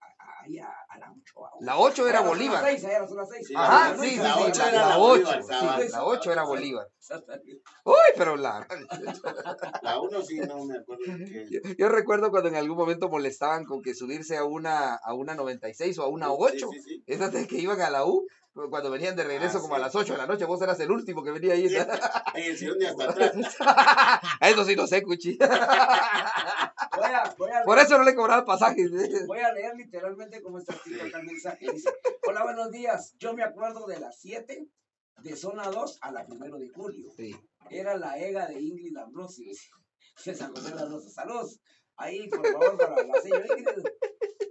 [0.00, 1.18] a, ahí a, a la 8.
[1.18, 1.19] a-
[1.60, 2.64] La 8 era la zona Bolívar.
[2.64, 3.46] 6, era la zona 6.
[3.46, 5.90] Sí, Ajá, sí, sí, la sí, ocho la, era la la 8, Bolívar, sí, cabal.
[5.90, 6.86] la 8 era Bolívar.
[7.84, 8.66] Uy, pero la...
[9.82, 11.46] La uno sí no me acuerdo que.
[11.50, 15.34] Yo, yo recuerdo cuando en algún momento molestaban con que subirse a una, a una
[15.34, 16.68] 96 o a una 8.
[16.72, 17.04] Sí, sí, sí.
[17.06, 18.26] Esas que iban a la U,
[18.68, 20.90] cuando venían de regreso Ah, como a las 8 de la noche, vos eras el
[20.90, 21.68] último que venía ahí.
[21.68, 21.76] Sí.
[21.76, 23.32] En el sillón de hasta atrás.
[24.40, 25.38] Eso sí no sé, Cuchi.
[26.96, 28.90] Voy a, voy, a Por eso no le cobraba pasajes.
[29.26, 31.66] voy a leer literalmente como está el mensaje.
[31.72, 31.90] Dice,
[32.26, 33.14] hola, buenos días.
[33.18, 34.66] Yo me acuerdo de las 7
[35.22, 37.10] de zona 2 a la 1 de julio.
[37.16, 37.34] Sí.
[37.70, 39.52] Era la EGA de Ingrid Ambrosio.
[40.24, 41.12] De San José de las Rosas.
[41.14, 41.60] Saludos.
[41.96, 43.84] Ahí, por favor, para la señora Ingrid.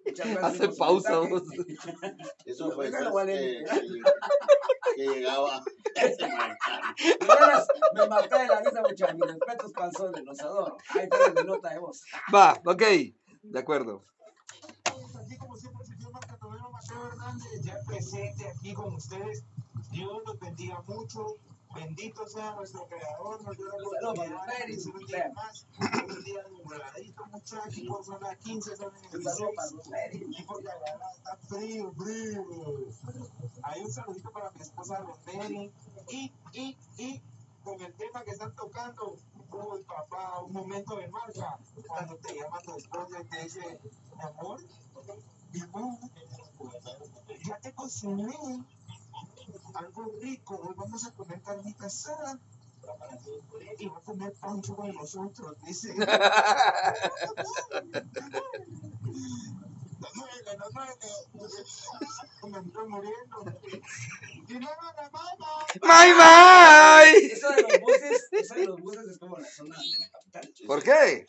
[0.06, 1.44] Muchas gracias Hace pausa, vos.
[2.46, 3.64] Eso fue vale.
[3.64, 4.02] que, que-
[4.96, 5.64] que llegaba
[7.94, 9.16] me maté de la risa, muchachos.
[9.16, 10.78] Mis respetos, panzones, los adoro.
[10.90, 12.02] Ahí está mi nota de voz.
[12.34, 12.84] Va, ok.
[13.44, 14.06] De acuerdo.
[14.86, 19.44] Aquí como siempre, el señor Marcatonero Mateo Hernández, ya presente aquí con ustedes.
[19.92, 21.36] Dios los bendiga mucho.
[21.76, 24.42] Bendito sea nuestro creador, nos dio la oportunidad
[24.96, 25.68] un día más.
[25.80, 29.56] Un día nubladito, muchachos, son las 15, son las Un saludo 16.
[29.56, 30.40] para los medios.
[30.40, 32.46] Y porque la verdad está frío, frío.
[33.62, 35.72] Hay un saludito para mi esposa Rosemary.
[36.10, 37.22] Y, y, y
[37.64, 39.18] con el tema que están tocando,
[39.52, 41.60] uy, papá, un momento de marca.
[41.88, 43.80] Cuando te llama tu esposa y te dice,
[44.18, 44.60] mi amor,
[45.52, 46.00] mi amor,
[47.48, 48.34] ya te cociné
[49.74, 50.56] algo rico.
[50.56, 52.40] Hoy vamos a comer carnita asada.
[53.78, 55.94] Y va a comer pancho con nosotros, dice.
[55.94, 56.06] No
[60.74, 60.94] muere.
[62.42, 63.38] Me estoy muriendo.
[64.48, 65.66] Y no me mamá.
[65.82, 67.26] ¡May, may!
[67.26, 70.54] Eso de los buses, eso de los buses es como la zona de la capital.
[70.66, 71.28] ¿Por qué?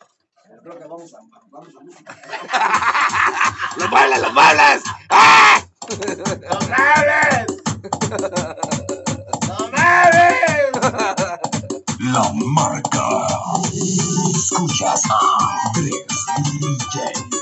[0.58, 1.18] Creo que vamos a,
[1.50, 2.16] vamos a música.
[3.76, 4.82] ¡Los muebles, los muebles!
[5.08, 5.62] ¡Ah!
[5.88, 7.46] ¡No mames!
[9.48, 10.70] ¡No mames!
[12.12, 13.06] La marca.
[14.34, 15.18] Escuchas a
[15.66, 16.06] Andrés
[16.60, 17.39] DJ.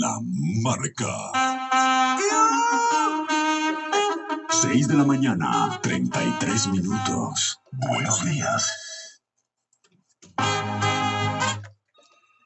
[0.00, 0.18] La
[0.62, 1.14] marca.
[4.48, 7.60] 6 de la mañana, 33 minutos.
[7.70, 9.20] Buenos días.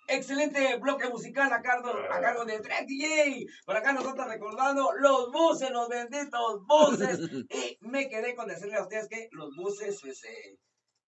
[0.08, 3.46] Excelente bloque musical a cargo, a cargo de Drake DJ.
[3.64, 7.20] Por acá nosotros recordando los buses, los benditos buses.
[7.50, 10.58] Y me quedé con decirle a ustedes que los buses, pues, eh,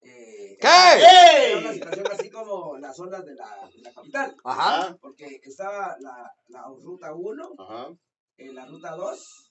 [0.02, 1.48] eh, ¿Qué?
[1.50, 4.37] Era una situación así como las zonas de la, de la capital.
[4.44, 4.96] Ajá.
[5.00, 7.88] Porque estaba la, la ruta 1, Ajá.
[8.37, 9.50] eh, la ruta 2,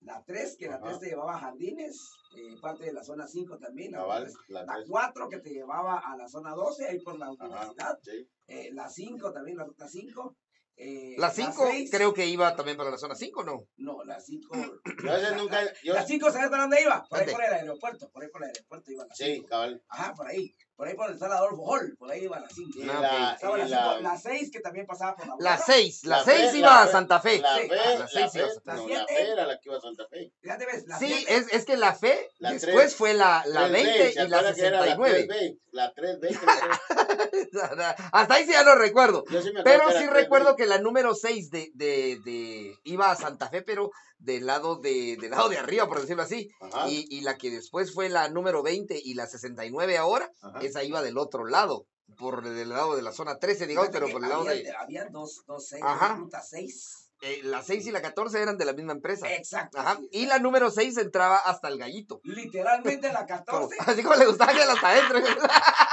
[0.00, 0.86] la 3, que la Ajá.
[0.86, 4.36] 3 te llevaba a Jardines, eh, parte de la zona 5 también, la, Cabal, tres,
[4.48, 4.86] la la tres.
[4.88, 8.28] 4 que te llevaba a la zona 12, ahí por la universidad, Sí.
[8.46, 10.36] eh, la 5 también, la ruta 5,
[10.82, 13.66] eh, La 5 seis- creo que iba también para la zona 5, ¿no?
[13.76, 14.48] No, la 5.
[15.04, 15.60] Yo nunca.
[15.84, 17.04] La 5, ¿sabes para dónde iba?
[17.08, 18.10] Por ahí por el aeropuerto.
[18.10, 19.48] Por ahí por el aeropuerto iba la sí, 5.
[19.48, 19.82] cabal.
[19.88, 20.54] Ajá, por ahí.
[20.76, 21.94] Por ahí por el Sala Adolfo Hall.
[21.98, 22.70] Por ahí iba la 5.
[22.78, 23.80] Y Ah, la, Estaba y la 5.
[23.80, 25.64] la, La 6 que también pasaba por la La Aurora.
[25.66, 27.38] 6, la La 6 fe- iba la a Santa Fe.
[27.40, 28.94] la Sí, fe, la la seis fe, iba a Santa no, Fe.
[28.94, 30.32] la fe era la que iba a Santa Fe.
[30.40, 31.36] Fíjate, ves, la Sí, 7.
[31.36, 32.96] es, es que la Fe La después tres.
[32.96, 35.26] fue la, la 3B, 20 ¿se y la acuerda que era la 69.
[35.28, 35.58] 3B?
[35.72, 39.24] La 3B, creo que- Hasta ahí sí ya no recuerdo.
[39.28, 40.56] Sí Pero sí recuerdo 3B.
[40.56, 45.16] que la número 6 de, de, de, iba a Santa Fe, pero del lado de,
[45.20, 46.50] del lado de arriba, por decirlo así.
[46.88, 50.60] Y, y la que después fue la número 20 y la 69 ahora, ajá.
[50.60, 51.86] esa iba del otro lado,
[52.18, 54.72] por el lado de la zona 13, digamos, pero por el lado de...
[54.78, 55.82] Había dos, dos 6.
[55.84, 56.14] Ajá.
[56.16, 57.08] Ruta 6.
[57.22, 59.32] eh, la 6 y la 14 eran de la misma empresa.
[59.32, 59.78] Exacto.
[59.78, 59.96] Ajá.
[59.98, 62.20] sí, Y la número 6 entraba hasta el gallito.
[62.24, 63.76] Literalmente la Como- 14.
[63.86, 65.20] así como le gustaba que hasta adentro.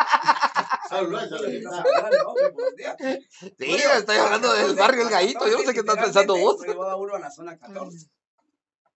[3.58, 5.48] Sí, estoy hablando del barrio El Gallito.
[5.48, 6.56] Yo no sé qué estás pensando vos.
[6.60, 8.08] Literalmente Llevaba uno a la zona 14.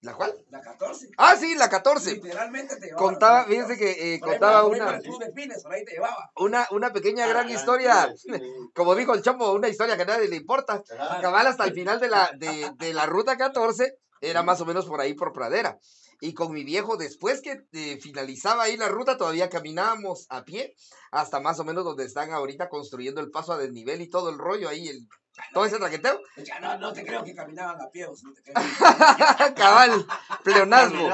[0.01, 0.33] ¿La cual?
[0.49, 1.09] La 14.
[1.17, 2.15] Ah, sí, la 14.
[2.15, 3.03] Literalmente te llevaba.
[3.03, 3.77] Contaba, fíjense 14.
[3.95, 4.99] que eh, contaba una,
[5.35, 6.31] Pines, ahí te llevaba.
[6.37, 8.13] una, una pequeña gran Ah, historia.
[8.17, 8.41] sí, sí.
[8.73, 10.81] Como dijo el chombo, una historia que a nadie le importa.
[11.21, 14.87] Cabal hasta el final de la, de, de la ruta 14 era más o menos
[14.87, 15.77] por ahí por pradera.
[16.23, 20.75] Y con mi viejo, después que eh, finalizaba ahí la ruta, todavía caminábamos a pie
[21.11, 24.37] hasta más o menos donde están ahorita construyendo el paso a desnivel y todo el
[24.37, 25.07] rollo ahí, el,
[25.51, 26.19] todo ese traqueteo.
[26.45, 28.53] Ya no, no te creo que caminaban a pie, vos, no te creo.
[29.55, 30.05] Cabal,
[30.43, 31.09] pleonasmo.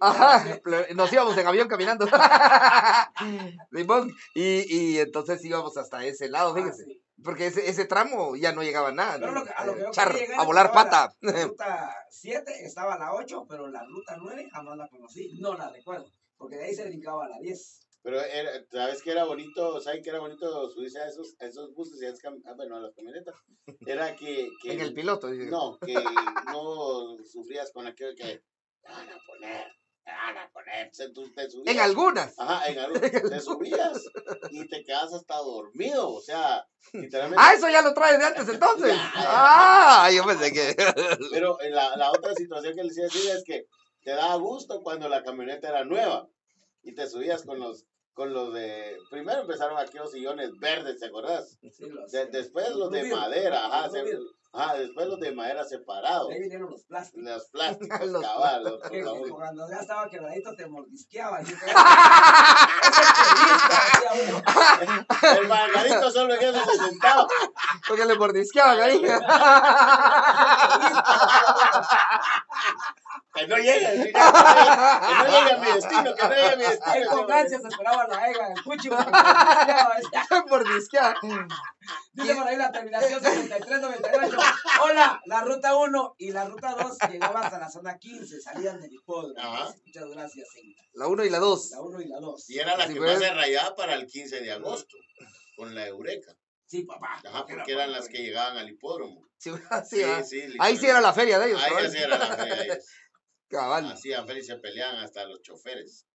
[0.00, 0.60] Ajá,
[0.94, 2.06] nos íbamos en avión caminando.
[3.70, 4.14] Limón.
[4.34, 6.82] Y, y entonces íbamos hasta ese lado, fíjese.
[6.82, 7.02] Ah, sí.
[7.22, 9.18] Porque ese, ese tramo ya no llegaba nada.
[9.18, 11.14] Pero lo que- a lo que yo Char, quería llegar a volar pata.
[11.20, 15.38] La ruta 7 estaba la 8, pero la ruta 9 jamás la conocí.
[15.40, 16.12] No la recuerdo.
[16.36, 17.80] Porque de ahí se brincaba a la 10.
[18.02, 21.74] Pero era, sabes que era bonito, ¿sabes que era bonito subirse a esos, a esos
[21.74, 23.34] buses y a ah, bueno, a las camionetas?
[23.86, 25.28] Era que, que En el piloto.
[25.28, 25.50] dice.
[25.50, 25.94] no, que
[26.46, 28.42] no sufrías con aquello que
[28.84, 29.66] van a poner,
[30.10, 30.32] a
[31.34, 31.74] te subías.
[31.74, 32.38] En algunas.
[32.38, 33.00] Ajá, en algo,
[33.34, 34.02] te subías
[34.50, 37.42] y te quedas hasta dormido, o sea, literalmente.
[37.44, 38.92] Ah, eso ya lo traes de antes entonces.
[39.14, 40.04] Ya, ya.
[40.04, 40.74] Ah, yo pensé que.
[41.32, 43.66] Pero en la, la otra situación que les iba a decir es que
[44.02, 46.26] te daba gusto cuando la camioneta era nueva
[46.82, 51.56] y te subías con los con los de primero empezaron aquellos sillones verdes, ¿te acordás?
[51.72, 54.04] Sí, los- De- después los de madera, ajá, se-
[54.52, 57.22] Ajá, después los de madera separados, De ahí vinieron los plásticos.
[57.24, 61.40] los plásticos, Los cabal, los- Que los- que cuando ya estaba quebradito te mordisqueaba.
[61.42, 61.66] Yo creo que-
[62.90, 64.42] Ese periodista, decía uno.
[65.40, 67.28] el margarito solo en eso se sentaba.
[67.86, 69.00] Porque le mordisqueaban ahí.
[73.40, 77.10] Que no llegue, que no llegue a mi destino, que no llegue a mi destino.
[77.10, 78.88] con ansias esperaba la ega del cuchi.
[78.90, 80.26] decía.
[80.48, 81.14] Mordisqueaba.
[82.12, 84.38] Dice por ahí la terminación 7398.
[84.82, 88.92] Hola, la ruta 1 y la ruta 2 llegaban hasta la zona 15, salían del
[88.92, 89.74] hipódromo.
[89.86, 90.82] Muchas gracias, Cinta.
[90.92, 91.70] La 1 y la 2.
[91.70, 92.50] La 1 y la 2.
[92.50, 93.12] Y era la Sí, que pues.
[93.12, 94.96] más se rayaba para el 15 de agosto,
[95.56, 96.36] con la Eureka.
[96.66, 97.20] Sí, papá.
[97.24, 99.26] Ajá, porque eran las que llegaban al hipódromo.
[99.38, 99.50] Sí,
[99.90, 100.22] sí, ah.
[100.22, 101.62] sí, Ahí sí era la feria de ellos.
[101.62, 102.84] Ahí sí era la feria de ellos.
[103.50, 103.90] Cabal.
[103.92, 106.06] Hacían feria y se peleaban hasta los choferes.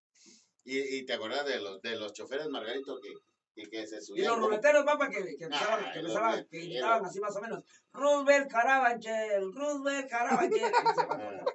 [0.63, 3.13] Y, y te acuerdas de los, de los choferes, Margarito, que,
[3.53, 4.27] que, que se Y subían.
[4.27, 7.35] los como- ruleteros, papá, que, que empezaban, Ah, que, los empezaban, que gritaban así más
[7.35, 7.63] o menos.
[7.91, 10.71] Roosevelt Carabanchel, Roosevelt Carabanchel.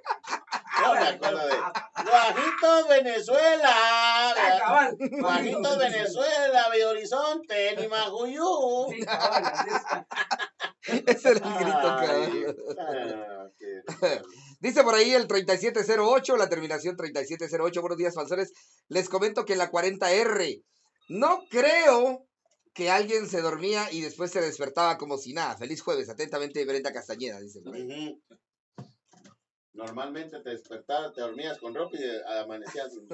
[0.81, 1.55] No me acuerdo de.
[2.09, 4.33] Guajitos Venezuela.
[4.59, 4.97] Cabal.
[5.11, 8.87] Guajitos Venezuela, Bello Horizonte, Nimajuyú.
[8.91, 9.43] Sí, cabal.
[11.05, 13.27] Ese era el grito, Ay, cabal.
[13.29, 13.81] ah, qué-
[14.61, 17.81] Dice por ahí el 3708, la terminación 3708.
[17.81, 18.53] Buenos días, falsores.
[18.89, 20.63] Les comento que la 40R.
[21.09, 22.27] No creo
[22.71, 25.57] que alguien se dormía y después se despertaba como si nada.
[25.57, 26.09] Feliz jueves.
[26.09, 27.87] Atentamente, Brenda Castañeda, dice por ahí.
[29.73, 32.03] Normalmente te despertabas, te dormías con ropa y
[32.41, 33.07] amanecías sin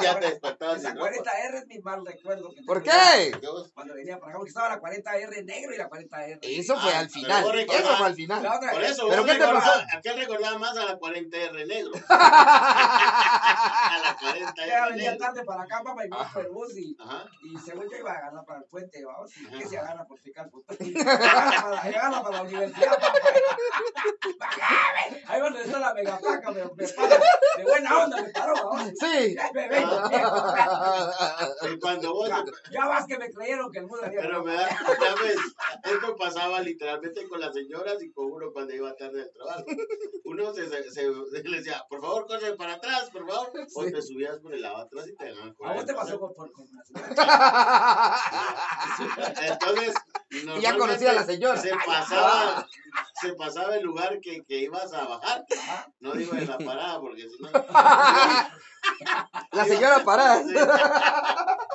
[0.00, 1.10] Ya te despertabas Esa sin ropa.
[1.10, 2.50] 40R es mi mal recuerdo.
[2.54, 2.90] que ¿Por qué?
[3.40, 3.48] ¿Qué?
[3.74, 6.38] Cuando venía para acá, porque estaba la 40R negro y la 40R.
[6.42, 7.44] Eso fue Ah, al final.
[7.68, 8.42] Eso fue al final.
[8.44, 9.72] La otra Por eso, ¿Pero qué te pasó?
[9.80, 11.90] ¿a qué recordabas más a la 40R negro?
[12.08, 15.26] a la 40R Ya venía negro.
[15.26, 16.96] tarde para acá, papá, y me fue el bus y,
[17.42, 20.48] y según yo iba a agarrar para el puente, vamos, que se agarra por picar
[20.48, 20.72] puto.
[21.00, 23.12] Agarra para, agarra para la universidad, papá.
[25.28, 27.16] Ahí va la megaplaca, me, me para,
[27.56, 28.90] de buena onda me paró, vamos.
[29.00, 29.36] Sí.
[29.54, 30.00] Me viejo.
[31.72, 32.28] Y cuando vos,
[32.70, 35.36] Ya vas que me creyeron que el mundo había pero me da, ya ves,
[35.84, 39.64] esto pasaba literalmente con las señoras y con uno cuando iba tarde al trabajo.
[40.24, 43.50] Uno se, se, se- se le decía, por favor, corre para atrás, por favor.
[43.74, 45.96] O te subías por el lado atrás y te dejaban ¿A vos te correr.
[45.96, 46.66] pasó con, por, con?
[49.42, 49.94] Entonces,
[50.30, 51.60] Y ya conocía a la señora.
[51.60, 52.66] Se pasaba,
[53.20, 55.44] se pasaba el lugar que, que ibas a bajar.
[56.00, 57.50] No digo en la parada, porque si no.
[59.52, 60.44] La señora parada.
[60.44, 60.54] Sí.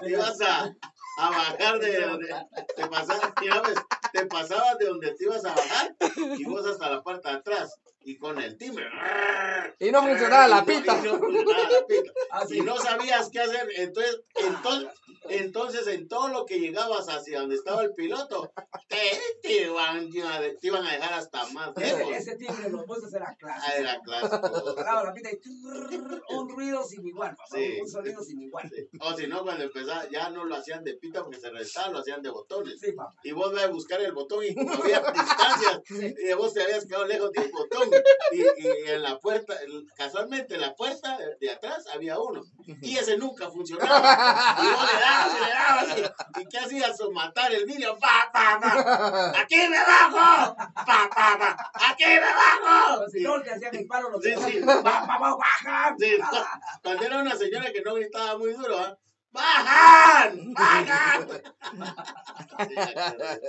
[0.07, 0.73] Ibas a,
[1.17, 3.33] a bajar de donde te pasabas,
[4.11, 5.95] te pasabas de donde te ibas a bajar
[6.37, 8.85] y vos hasta la parte de atrás y con el timbre.
[9.79, 10.99] Y no funcionaba la no- pita.
[10.99, 12.11] y no funcionaba la pita.
[12.47, 12.57] Sí.
[12.57, 13.67] Y no sabías qué hacer.
[13.75, 14.89] Entonces, entonces,
[15.29, 18.51] entonces en todo lo que llegabas hacia donde estaba el piloto,
[18.87, 18.97] te,
[19.41, 22.09] te iban, te iban a dejar hasta más lejos.
[22.15, 23.77] Ese, timbre los era Ah, clásico.
[23.77, 24.75] era clásico.
[24.75, 25.39] Paraba la pita y
[26.35, 27.79] un ruido sin igual, Sí.
[27.81, 28.69] un sonido sin igual.
[28.73, 28.87] Sí.
[29.01, 31.99] O si no, cuando empezaba, ya no lo hacían de pita porque se restaba, lo
[31.99, 32.79] hacían de botones.
[32.79, 32.93] Sí.
[33.23, 36.85] Y vos vas a buscar el botón y como había distancias, y vos te habías
[36.85, 37.89] quedado lejos de un botón.
[38.31, 39.55] Y, y en la puerta,
[39.95, 42.41] casualmente en la puerta de atrás había uno.
[42.81, 44.57] Y ese nunca funcionaba.
[44.61, 46.15] Y vos le dabas y le dabas.
[46.37, 47.01] ¿Y, y qué hacías?
[47.01, 47.97] O matar el vidrio.
[47.99, 49.33] ¡Pa, pa, pa!
[49.41, 50.55] ¡Aquí me bajo!
[50.55, 51.71] ¡Pa, pa, pa!
[51.73, 53.07] ¡Aquí me bajo!
[53.09, 54.59] Si no te hacían el paro, los Sí, sí.
[54.61, 55.97] va, va, bajan.
[55.99, 56.17] Sí,
[56.83, 58.97] cuando era una señora que no gritaba muy duro, ¿ah?
[59.31, 60.53] ¡Bajan!
[60.53, 61.27] ¡Bajan!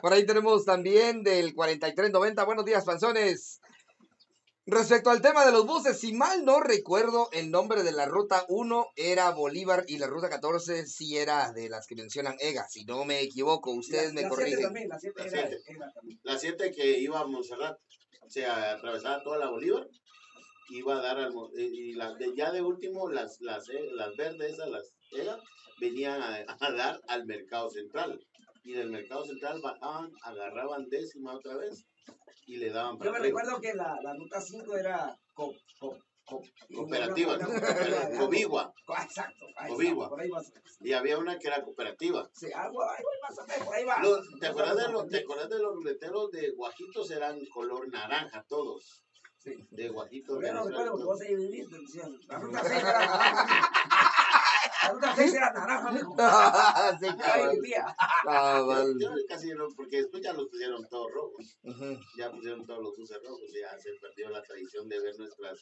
[0.00, 2.44] Por ahí tenemos también del 4390.
[2.44, 3.60] Buenos días, panzones.
[4.68, 8.44] Respecto al tema de los buses, si mal no recuerdo, el nombre de la ruta
[8.48, 12.66] 1 era Bolívar y la ruta 14 sí era de las que mencionan EGA.
[12.68, 14.62] Si no me equivoco, ustedes me La- la siete corrigen.
[14.64, 15.62] también, la siete La era- siete.
[15.68, 16.20] era también.
[16.24, 17.78] La 7 que iba a Montserrat,
[18.22, 19.86] o sea, atravesaba toda la Bolívar,
[20.70, 21.32] iba a dar al.
[21.32, 25.38] Mo- Y las de- ya de último, las, las, eh, las verdes, esas, las EGA,
[25.80, 28.18] venían a, a dar al mercado central.
[28.64, 31.86] Y del mercado central bajaban, agarraban décima otra vez
[32.46, 33.40] y le daban Yo para me arriba.
[33.42, 36.42] recuerdo que la, la ruta 5 era co, co, co-
[36.74, 37.46] Cooperativa, ¿no?
[37.48, 38.62] de Cobigua.
[38.62, 38.74] algo.
[38.86, 39.46] Co- Exacto.
[39.68, 40.10] Cobigua.
[40.80, 42.28] Y había una que era cooperativa.
[42.34, 44.02] Sí, algo, voy más o menos, por ahí va.
[44.02, 47.10] Los- ¿te, acuerdas de los, ¿Te acuerdas de los ruleteros de Guajitos?
[47.12, 49.04] Eran color naranja todos.
[49.46, 49.64] Sí.
[49.70, 50.38] De Guajitos.
[50.40, 52.18] Pero yo no Venezuela y recuerdo porque vos ahí viviste, decían.
[52.26, 53.70] La ruta 6 era naranja.
[54.82, 56.16] La ruta 6 era naranja, mijo.
[56.98, 57.96] sí, Ahí cabal, vivía.
[58.24, 58.94] cabal.
[59.00, 61.56] Yo, yo casi no, porque después ya los pusieron todos rojos,
[62.18, 65.60] ya pusieron todos los buses rojos, ya se perdió la tradición de ver nuestras,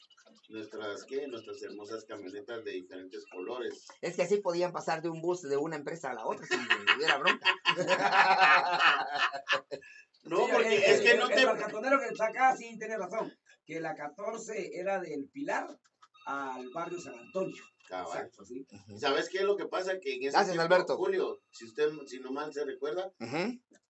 [0.48, 1.26] nuestras, ¿qué?
[1.28, 3.86] Nuestras hermosas camionetas de diferentes colores.
[4.00, 6.66] Es que así podían pasar de un bus de una empresa a la otra sin
[6.66, 7.50] que hubiera bronca.
[10.26, 11.44] No, Sí, porque el- es que el- no el te...
[11.44, 13.30] marcatonero que está acá sí tiene razón.
[13.66, 15.66] Que la 14 era del Pilar
[16.26, 17.62] al barrio San Antonio.
[17.88, 18.06] Cabal.
[18.16, 18.66] Exacto, sí.
[18.98, 19.98] ¿Sabes qué es lo que pasa?
[20.00, 20.96] Que en ese Gracias, tiempo, Alberto.
[20.96, 23.12] Julio, si usted, si no mal se recuerda,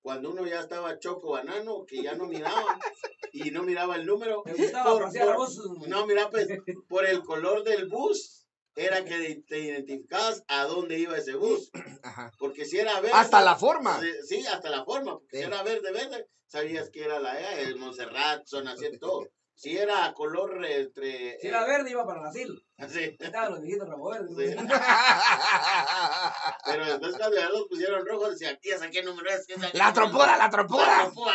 [0.03, 2.77] cuando uno ya estaba choco banano, que ya no miraba,
[3.33, 5.89] y no miraba el número, Me gustaba Por- por-.
[5.89, 6.49] No, mira, pues,
[6.89, 11.71] por el color del bus, era que te identificabas a dónde iba ese bus.
[12.03, 12.33] Ajá.
[12.41, 13.13] Porque si era verde.
[13.17, 14.01] Hasta la forma.
[14.01, 15.13] Sí, Sí, hasta la forma.
[15.19, 15.43] Porque Sí.
[15.45, 19.29] si era verde, verde, sabías que era la EA, el Montserrat, zona 100, todo.
[19.57, 21.39] Si era color entre.
[21.41, 22.55] Si era verde, iba para el asilo.
[22.89, 23.17] Sí.
[23.21, 24.51] Estaban los viejitos ramo verde.
[24.51, 24.57] Sí.
[26.67, 29.47] Pero después cuando ya los pusieron rojos, decía, tía, ¿a qué número es?
[29.47, 30.87] ¿Qué es aquel La número?" trompuda, la La trompuda.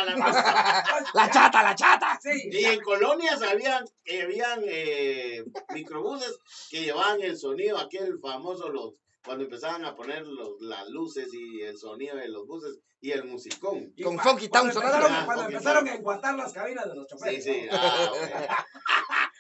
[0.06, 0.86] la trompuda.
[1.14, 2.20] La chata, la chata.
[2.22, 2.50] Sí.
[2.52, 5.44] Y en colonias habían, eh, habían eh,
[5.74, 6.38] microbuses
[6.70, 11.62] que llevaban el sonido, aquel famoso, los, cuando empezaban a poner los, las luces y
[11.62, 13.94] el sonido de los buses y el musicón.
[13.96, 15.26] Y Con cua- Funky Town empezaron- sonando.
[15.26, 17.44] Cuando empezaron a enguatar las cabinas de los Sí, choferes.
[17.44, 17.62] sí.
[17.72, 17.78] ¿no?
[17.78, 18.58] Ah, bueno.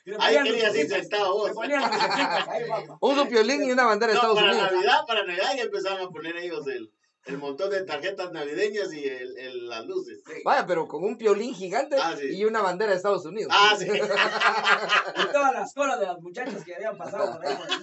[0.05, 1.51] Y le Ahí querías ir sentado vos.
[3.01, 4.71] Un supiolín y una bandera de No, Estados para Unidos.
[4.71, 6.91] Navidad, para Navidad ya empezaban a poner ellos el,
[7.25, 10.19] el montón de tarjetas navideñas y el, el- las luces.
[10.45, 12.27] Vaya, pero con un piolín gigante Ah, sí.
[12.35, 13.51] y una bandera de Estados Unidos.
[13.55, 13.87] Ah, sí.
[13.89, 17.79] Y todas las colas de las muchachas que habían pasado por ahí por el.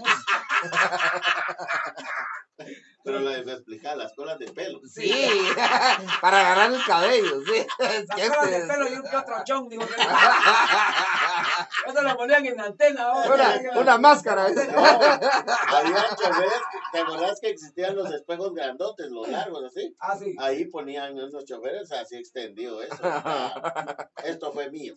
[3.06, 4.80] Pero la de explicar, las colas de pelo.
[4.84, 5.12] Sí,
[6.20, 7.64] para agarrar el cabello, sí.
[7.78, 9.94] Las colas de este- pelo y un que otro chong, digo que
[11.86, 13.04] Eso lo ponían en la antena.
[13.04, 13.32] ¿no?
[13.32, 14.48] Una, una máscara.
[14.48, 16.52] No, había choferes,
[16.90, 19.94] ¿te acordás que existían los espejos grandotes, los largos, así?
[20.00, 20.34] Ah, sí.
[20.40, 22.96] Ahí ponían esos choferes así extendido eso.
[23.04, 24.94] Ah, esto fue mío.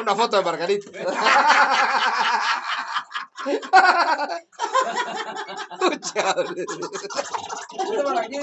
[0.00, 0.90] Una foto de Margarita.
[6.12, 6.64] Chale.
[7.90, 8.36] Mira por aquí.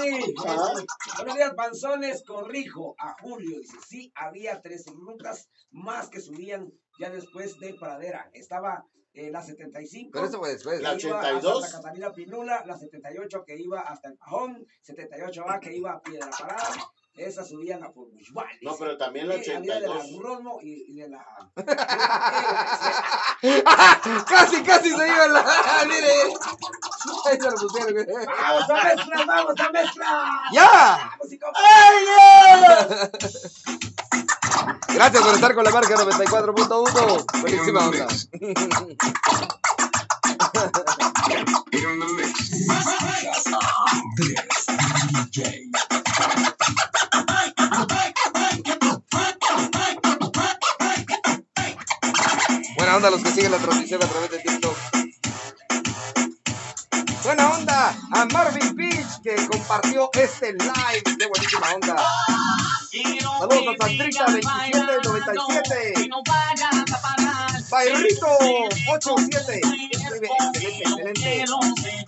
[0.46, 0.72] Ajá.
[1.16, 2.24] Buenos días, panzones.
[2.26, 3.58] Corrijo a Julio.
[3.60, 8.30] Dice, sí, había tres rutas más que subían ya después de Pradera.
[8.32, 10.10] Estaba eh, la 75.
[10.12, 10.80] Pero eso fue después.
[10.80, 11.62] La que iba a 82.
[11.62, 16.30] Santa Catalina Pinula, la 78 que iba hasta el Pajón, 78A que iba a Piedra
[16.36, 16.74] Parada,
[17.16, 18.48] esas subían a por Bushwal.
[18.62, 20.22] No, pero también la Y había de la 82.
[20.22, 21.24] Rosmo y, y de la...
[24.28, 25.42] casi, casi se iba la.
[25.86, 26.12] Mire.
[27.26, 28.06] Ahí se lo pusieron.
[28.26, 30.40] Vamos a mezcla, vamos a mezcla.
[30.52, 31.10] ¡Ya!
[31.18, 31.60] Vamos y compa-
[34.88, 37.40] Gracias por estar con la marca 94.1.
[37.40, 38.06] Buenísima onda.
[52.94, 54.76] Buena onda los que siguen la transmisión a través de TikTok.
[57.24, 61.96] Buena onda a Marvin Beach que compartió este live de buenísima onda.
[63.40, 66.08] Saludos a Sandrita 2797.
[67.68, 68.28] Bairrito
[68.92, 69.60] 87.
[69.90, 70.28] Escribe
[70.62, 72.04] excelente, excelente.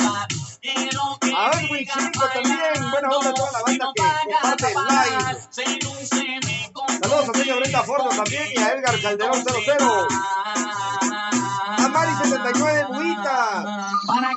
[1.37, 2.91] A Edwin Chico también.
[2.93, 6.66] Buena onda a toda la banda que comparte el live.
[7.07, 10.09] Saludos a señor Brenda Forno también y a Edgar Calderón 00.
[11.79, 13.91] A Mari 79 Buita.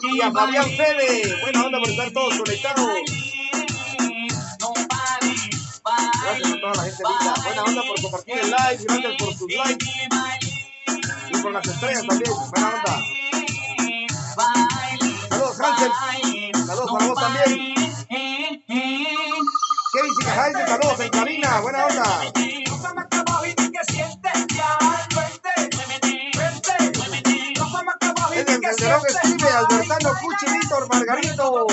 [0.04, 1.36] Y a Fabián Fede.
[1.42, 2.88] Buena onda por estar todos conectados.
[6.22, 7.34] Gracias a toda la gente linda.
[7.44, 8.86] Buena onda por compartir el live.
[8.88, 9.86] Gracias por sus likes.
[11.30, 12.34] Y por las estrellas también.
[12.52, 13.02] Buena onda.
[15.28, 15.92] Saludos, Hansel.
[16.68, 17.79] Saludos para vos también.
[20.40, 21.60] Sicajaide, saludos en cabina.
[21.60, 22.04] Buena onda.
[28.34, 29.50] Edgar Calderón escribe.
[29.50, 31.68] Albertano Cuchi, Víctor Margarito.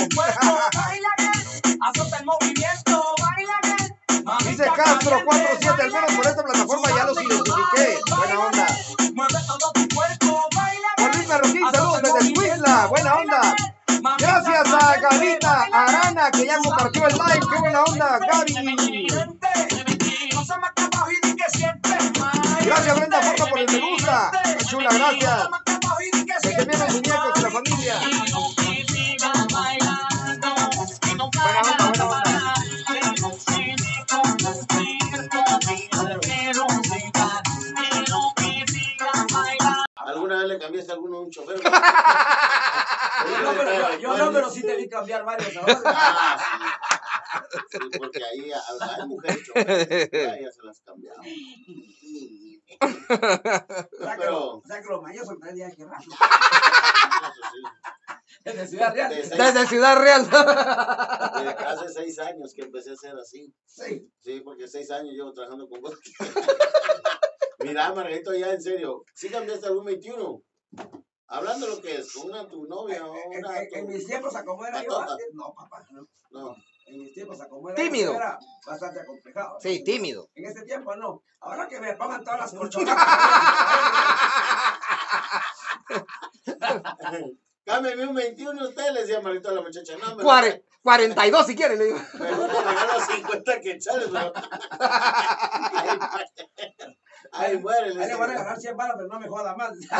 [4.44, 5.82] Dice Castro 47.
[5.82, 8.00] Al menos por esta plataforma ya los identifiqué.
[8.16, 8.66] Buena onda.
[11.14, 12.86] Luis Marroquín, saludos desde Escuintla.
[12.86, 13.75] Buena onda.
[14.86, 17.46] Gracias a Gavita Arana que ya compartió el live.
[17.50, 19.06] Qué buena onda, Gaby.
[22.64, 23.20] Gracias Brenda
[23.50, 24.30] por el me gusta.
[24.68, 25.48] Chula, gracias.
[26.24, 28.65] Que te vienen los muñecos y la familia.
[40.26, 41.60] ¿Alguna vez le cambiaste a alguno un chofer?
[41.62, 45.80] Yo no, pero, yo, yo no, pero sí te vi cambiar varios ahora.
[45.86, 46.36] Ah,
[47.48, 47.56] sí.
[47.70, 50.10] Sí, porque ahí hay mujeres choferes.
[50.12, 51.24] Ya, ya se las cambiaron.
[54.18, 56.12] Pero- o sea que los mayores son tres días que rápido.
[56.12, 57.62] Eso sí.
[58.44, 59.08] Desde Ciudad Real.
[59.10, 60.22] De seis- Desde Ciudad Real.
[60.24, 63.52] Desde hace seis años que empecé a ser así.
[63.64, 64.08] Sí.
[64.22, 65.94] Sí, porque seis años llevo trabajando con vos.
[67.68, 70.42] Mira, Margarito, ya en serio, ¿sí cambiaste algún 21?
[71.28, 74.44] Hablando lo que es, con una tu novia o En, una en- mis tiempos, a
[74.44, 75.84] como era yo antes, no, papá.
[75.90, 76.06] No.
[76.30, 76.54] No.
[76.86, 78.12] En mis tiempos, a como era Tímido.
[78.12, 79.58] yo, era bastante acomplejado.
[79.60, 80.28] Sí, tímido.
[80.34, 81.24] En este tiempo no.
[81.40, 82.96] Ahora que me pongan todas las colchonas.
[87.64, 89.96] Cámbiame un 21 usted, le decía Margarito a la muchacha.
[89.98, 91.98] No, me Cuare- 42 si quiere, le digo.
[92.20, 94.32] Mejor le regalo 50 quetzales, pero...
[97.32, 97.88] Ahí muere.
[97.90, 99.72] Ahí le voy a regalar 100 balas, pero no me joda más.
[99.80, 99.88] Yo,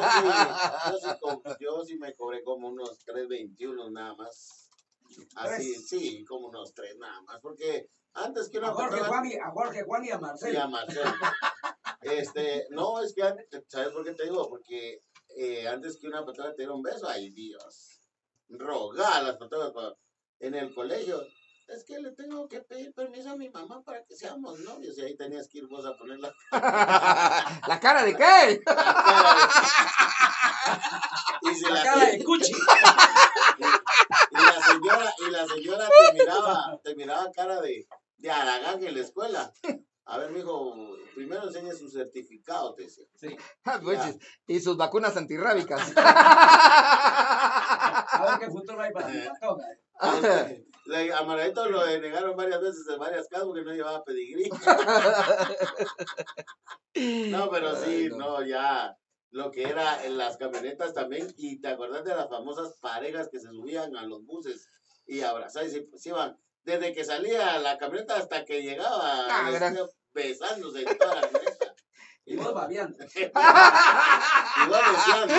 [0.00, 4.68] yo sí, yo sí co- yo sí me cobré como unos 3.21 nada más.
[5.36, 5.88] Así, Tres.
[5.88, 7.40] sí, como unos 3 nada más.
[7.40, 10.56] Porque antes que A una Jorge patada- Juan y a, Jorge Juan y a Sí,
[10.56, 10.70] a Marcelo.
[10.70, 11.12] Marcelo.
[12.02, 14.48] Este, no, es que antes, ¿sabes por qué te digo?
[14.48, 15.02] Porque
[15.36, 18.00] eh, antes que una patrona te diera un beso, ay Dios,
[18.48, 19.98] rogar las patronas cuando-
[20.40, 21.22] en el colegio.
[21.68, 24.96] Es que le tengo que pedir permiso a mi mamá para que seamos novios.
[24.98, 26.32] Y ahí tenías que ir vos a poner la
[27.68, 28.60] ¿La cara de qué?
[28.64, 29.34] cara.
[31.42, 32.52] de- Y si La la, cara de Cuchi.
[34.30, 37.86] y la señora, y la señora te miraba, te miraba cara de,
[38.18, 39.52] de Aragán en la escuela.
[40.08, 40.72] A ver, mijo,
[41.16, 43.06] primero enseñe su certificado, te decía.
[43.64, 44.00] Ah, pues,
[44.46, 45.92] y sus vacunas antirrábicas.
[47.94, 49.08] A ver qué futuro hay para.
[49.12, 54.48] Este, le- A Margarito lo denegaron varias veces en varias casas porque no llevaba pedigrí.
[57.30, 58.16] No, pero sí, Ay, no.
[58.18, 58.96] no, ya.
[59.30, 61.32] Lo que era en las camionetas también.
[61.36, 64.66] Y te acuerdas de las famosas parejas que se subían a los buses
[65.06, 66.38] y abrazaban y se, se iban.
[66.62, 69.50] Desde que salía la camioneta hasta que llegaba, Ah,
[70.14, 71.74] besándose en toda la camioneta.
[72.28, 72.98] Y vos babiando.
[73.14, 75.34] Igual beseando.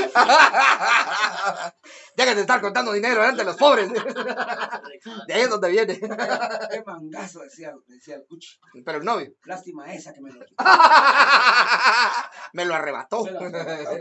[2.15, 3.91] Dejen de estar contando dinero delante de los pobres.
[3.91, 5.99] De ahí es donde viene.
[5.99, 8.57] Qué mangazo, decía, decía el Cuchi.
[8.85, 9.33] Pero el novio.
[9.43, 10.63] Lástima esa que me lo quitó.
[12.53, 13.25] Me lo arrebató.
[13.25, 13.97] Me lo arrebató.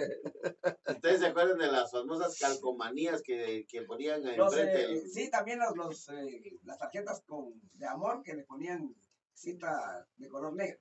[0.89, 4.93] ¿Ustedes se acuerdan de las famosas calcomanías que, que ponían Los, enfrente?
[4.93, 8.95] eh, sí, también los, los, eh, las tarjetas con, de amor que le ponían
[9.35, 10.79] cinta de color negro.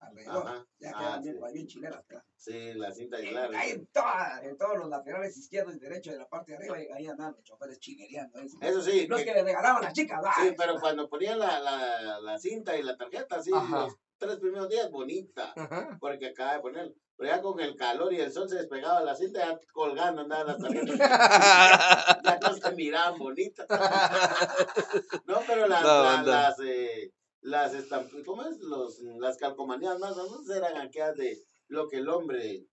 [0.00, 0.46] Alrededor.
[0.46, 0.66] Ajá.
[0.78, 1.52] Ya Ah, quedan bien, sí.
[1.54, 2.04] bien chileras.
[2.06, 2.22] quedan.
[2.36, 3.54] Sí, la cinta aislar.
[3.54, 6.76] Ahí en, toda- en todos los laterales izquierdos y derechos de la parte de arriba,
[6.76, 8.38] ahí, ahí andaban los choferes chilereando.
[8.60, 11.58] Eso sí, Los que- que le regalaban a las chicas, sí, pero cuando ponían la,
[11.60, 13.84] la, la cinta y la tarjeta, sí, Ajá.
[13.84, 15.96] los tres primeros días, bonita, Ajá.
[16.00, 16.94] porque acaba de poner.
[17.16, 20.48] Pero ya con el calor y el sol se despegaba la cinta, ya colgando andaban
[20.48, 20.98] las tarjetas.
[22.24, 23.66] ya no se miraban bonitas.
[25.26, 26.26] no, pero las, No, las, no.
[26.26, 27.12] las, eh,
[27.44, 28.58] las estamp- ¿cómo es?
[28.60, 31.38] Los, las calcomanías más famosas eran aquellas de
[31.68, 32.64] lo que el hombre,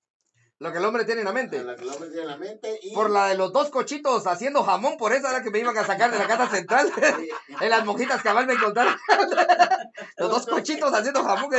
[0.59, 1.61] Lo que el hombre tiene en la mente.
[1.63, 2.79] lo que el hombre tiene en la mente.
[2.81, 5.77] Y, Por la de los dos cochitos haciendo jamón, por esa era que me iban
[5.77, 6.91] a sacar de la casa central.
[7.61, 8.95] en las monjitas cabal me contaron.
[10.17, 11.49] los dos cochitos haciendo jamón.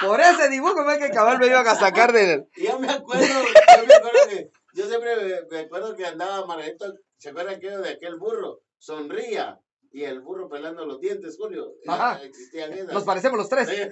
[0.00, 2.46] Por ese dibujo me que cabal me iban a sacar de...
[2.56, 6.94] Yo me acuerdo, yo me acuerdo que, yo siempre me, me acuerdo que andaba Margarito,
[7.18, 8.60] ¿se acuerdan aquello de aquel burro?
[8.78, 9.60] Sonría.
[9.92, 11.74] Y el burro pelando los dientes, Julio.
[11.86, 12.22] Ajá.
[12.22, 12.92] Existían esas.
[12.92, 13.68] Nos parecemos los tres.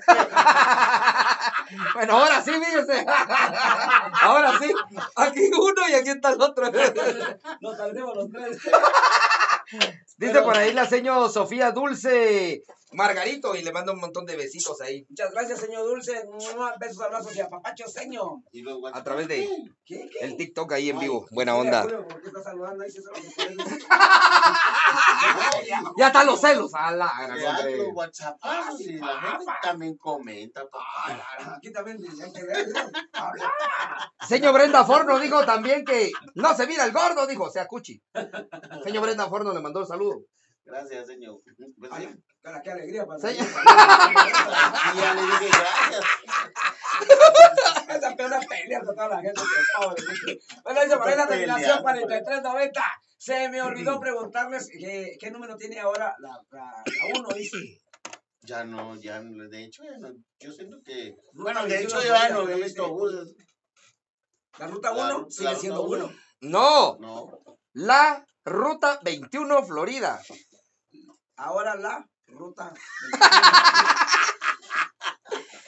[1.92, 3.04] Bueno, ahora sí, fíjese.
[4.22, 4.72] Ahora sí.
[5.16, 6.70] Aquí uno y aquí está el otro.
[7.60, 8.58] Nos parecemos los tres.
[10.16, 12.62] Dice por ahí la señora Sofía Dulce
[12.92, 15.04] Margarito y le manda un montón de besitos ahí.
[15.08, 16.24] Muchas gracias, señor Dulce.
[16.80, 18.38] Besos, abrazos y apapachos, señor.
[18.92, 19.48] A través de
[19.84, 20.08] ¿Qué?
[20.10, 20.18] ¿Qué?
[20.20, 21.26] el TikTok ahí en Ay, vivo.
[21.30, 21.86] Buena onda.
[25.96, 26.72] Ya están los celos.
[26.74, 28.38] A la gran, WhatsApp.
[28.42, 29.00] la gente
[29.62, 31.54] también comenta, papá.
[31.56, 31.98] Aquí también.
[34.26, 38.00] Señor Brenda Forno dijo también que no se mira el gordo, dijo, o sea, Cuchi.
[38.84, 40.22] Señor Brenda Forno le mandó un saludo.
[40.68, 41.40] Gracias, señor.
[41.44, 41.64] Pues sí.
[41.90, 43.46] Ay, cara, qué alegría para Señor.
[43.46, 46.04] Y ya le dije gracias.
[47.88, 50.02] Esa peor pelea con toda la gente que pobre.
[50.62, 51.82] Bueno, dice por ahí la terminación Peleando.
[51.82, 52.82] 4390.
[53.16, 57.56] Se me olvidó preguntarles qué, qué número tiene ahora la, la, la 1, dice.
[58.42, 62.08] Ya no, ya no, de hecho, ya no, yo siento que, bueno, de 21 hecho
[62.08, 63.34] ya no he visto buses.
[64.58, 66.06] La ruta La 1 ru- sigue siendo uno.
[66.06, 66.14] 1.
[66.42, 67.38] No, No,
[67.72, 70.20] la ruta 21 Florida.
[71.38, 72.74] Ahora la ruta.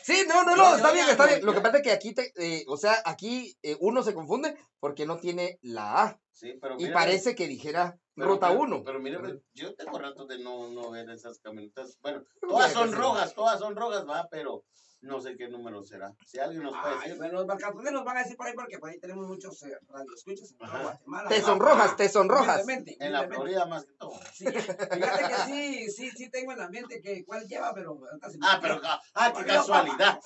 [0.03, 1.45] Sí, no, no, No, está bien, está bien.
[1.45, 4.57] Lo que pasa es que aquí, te, eh, o sea, aquí eh, uno se confunde
[4.81, 6.21] porque no tiene la A.
[6.33, 8.83] sí, pero Y mira, parece que dijera pero- ruta pero- 1.
[8.85, 11.97] Pero mira, pues, yo tengo rato de no, no ver esas camionetas.
[12.01, 14.65] Bueno, todas son rojas, todas son rojas, va, pero
[15.03, 16.13] no sé qué número será.
[16.27, 17.17] Si alguien nos puede decir.
[17.17, 20.51] bueno, los marcatoneros van a decir por ahí porque por ahí tenemos muchos eh, radioescuchas
[20.53, 20.83] en toda.
[20.83, 21.29] Guatemala.
[21.29, 22.63] Te son rojas, te son rojas.
[22.65, 23.27] Humildemente, En la.
[23.27, 24.13] Florida más que todo.
[24.33, 28.09] Sí, fíjate que sí, sí, sí tengo en la mente que cuál lleva, pero me
[28.43, 28.81] Ah, pero,
[29.15, 30.21] ah, qué casualidad.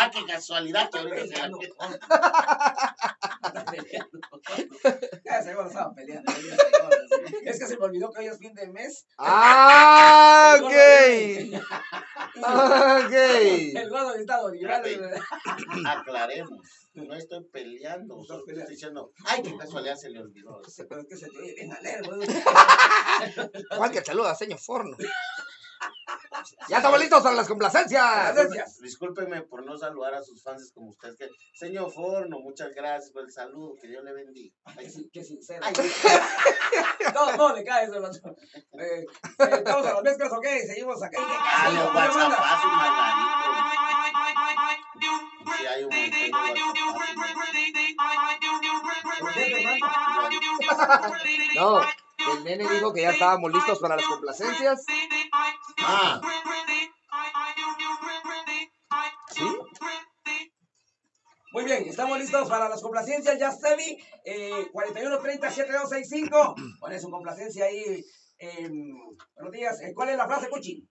[0.00, 1.48] Ah, qué casualidad que ahorita se la-
[3.52, 4.18] peleando.
[5.24, 6.32] Ya se me estaba peleando.
[6.32, 9.06] ya se me- Es que se me olvidó que hoy es fin de mes.
[9.18, 10.76] Ah, El gordo
[11.58, 11.62] ok.
[12.44, 13.12] Ah, ok.
[13.12, 14.38] El gordo está.
[14.52, 15.00] Espérate.
[15.86, 16.60] Aclaremos.
[16.94, 18.20] No estoy peleando.
[18.22, 20.60] Estoy diciendo, ay, qué casualidad se le olvidó.
[20.88, 22.28] Pero es que se te oye bien alegre, güey.
[23.76, 24.96] Juan que saluda, señor Forno.
[26.68, 28.34] Ya estamos listos para las complacencias.
[28.34, 28.80] Gracias.
[28.80, 31.16] Discúlpeme por no saludar a sus fans como ustedes.
[31.16, 33.74] Que, señor Forno, muchas gracias por el saludo.
[33.80, 34.54] Que Dios le bendiga.
[34.78, 35.60] Qué, Ay, qué sincero.
[35.64, 35.74] ay,
[37.14, 37.96] No, no le cae eso.
[37.96, 39.06] Eh, eh,
[39.38, 40.46] estamos a las mezclas, ok.
[40.66, 41.18] Seguimos acá.
[41.18, 42.26] ay, ¿Qué los.
[45.56, 45.90] Sí, hay un.
[51.54, 51.80] No,
[52.32, 54.84] el nene dijo que ya estábamos listos para las complacencias.
[61.52, 63.38] Muy bien, estamos listos para las complacencias.
[63.38, 66.54] Ya Sebi, eh, 4130-7265.
[66.80, 68.04] Pone su complacencia ahí.
[68.38, 68.68] Eh,
[69.36, 69.80] buenos días.
[69.80, 70.88] Eh, ¿Cuál es la frase, Cuchi?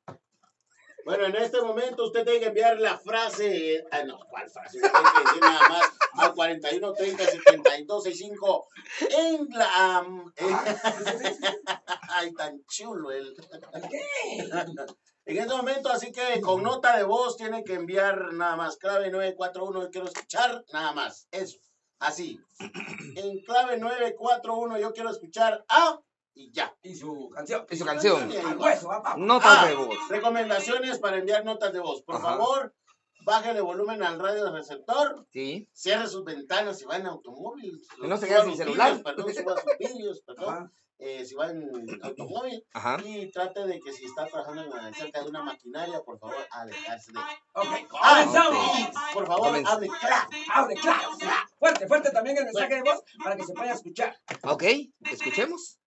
[1.04, 3.84] Bueno, en este momento usted tiene que enviar la frase.
[3.92, 4.80] Ah, no, ¿cuál frase?
[4.80, 8.68] Nada más al 41 30 72 65
[9.10, 9.98] en la.
[9.98, 10.58] am, en-
[12.10, 13.36] Ay, tan chulo el.
[13.90, 14.48] ¿Qué?
[15.28, 18.78] En este momento, así que con nota de voz tiene que enviar nada más.
[18.78, 21.28] Clave 941, quiero escuchar nada más.
[21.32, 21.58] Eso,
[22.00, 22.40] así.
[23.16, 26.00] En clave 941, yo quiero escuchar A
[26.36, 26.76] y ya.
[26.84, 27.66] Y su canción.
[27.72, 28.32] Y su canción.
[28.46, 28.88] Al hueso.
[29.18, 29.96] Notas Ah, de voz.
[30.10, 32.04] Recomendaciones para enviar notas de voz.
[32.04, 32.24] Por Ajá.
[32.38, 32.76] favor,
[33.26, 35.68] bájele volumen al radio receptor, Sí.
[35.74, 37.82] cierre sus ventanas si va en automóvil.
[38.00, 39.02] No se quede sin celular.
[39.04, 40.72] perdón, suba sus vídeos, perdón.
[40.98, 41.70] Eh, si va en
[42.04, 42.64] automóvil.
[42.74, 42.98] Ajá.
[43.04, 47.12] Y trate de que si está trabajando en- cerca de una maquinaria, por favor, alejarse
[47.12, 47.20] de.
[47.20, 48.80] Ok, Ah, comenzamos.
[48.80, 49.74] y, por favor, Comienza.
[49.74, 50.30] hable claro.
[50.54, 51.10] Abre, claro.
[51.60, 54.18] Fuerte, fuerte también el mensaje de voz para que se pueda escuchar.
[54.44, 54.64] Ok,
[55.12, 55.80] escuchemos.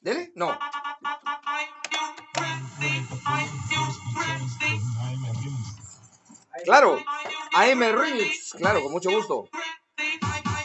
[0.00, 0.32] Dele.
[0.34, 0.56] No.
[6.64, 6.98] Claro,
[7.54, 9.48] AM Remix, claro, con mucho gusto.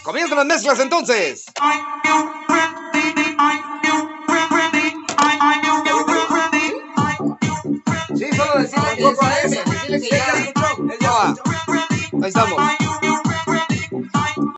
[0.03, 1.45] Comienzan las mezclas entonces.
[8.15, 9.51] Sí, solo decirle que es AM,
[9.87, 11.33] decirle que ya.
[12.21, 12.94] Ahí estamos.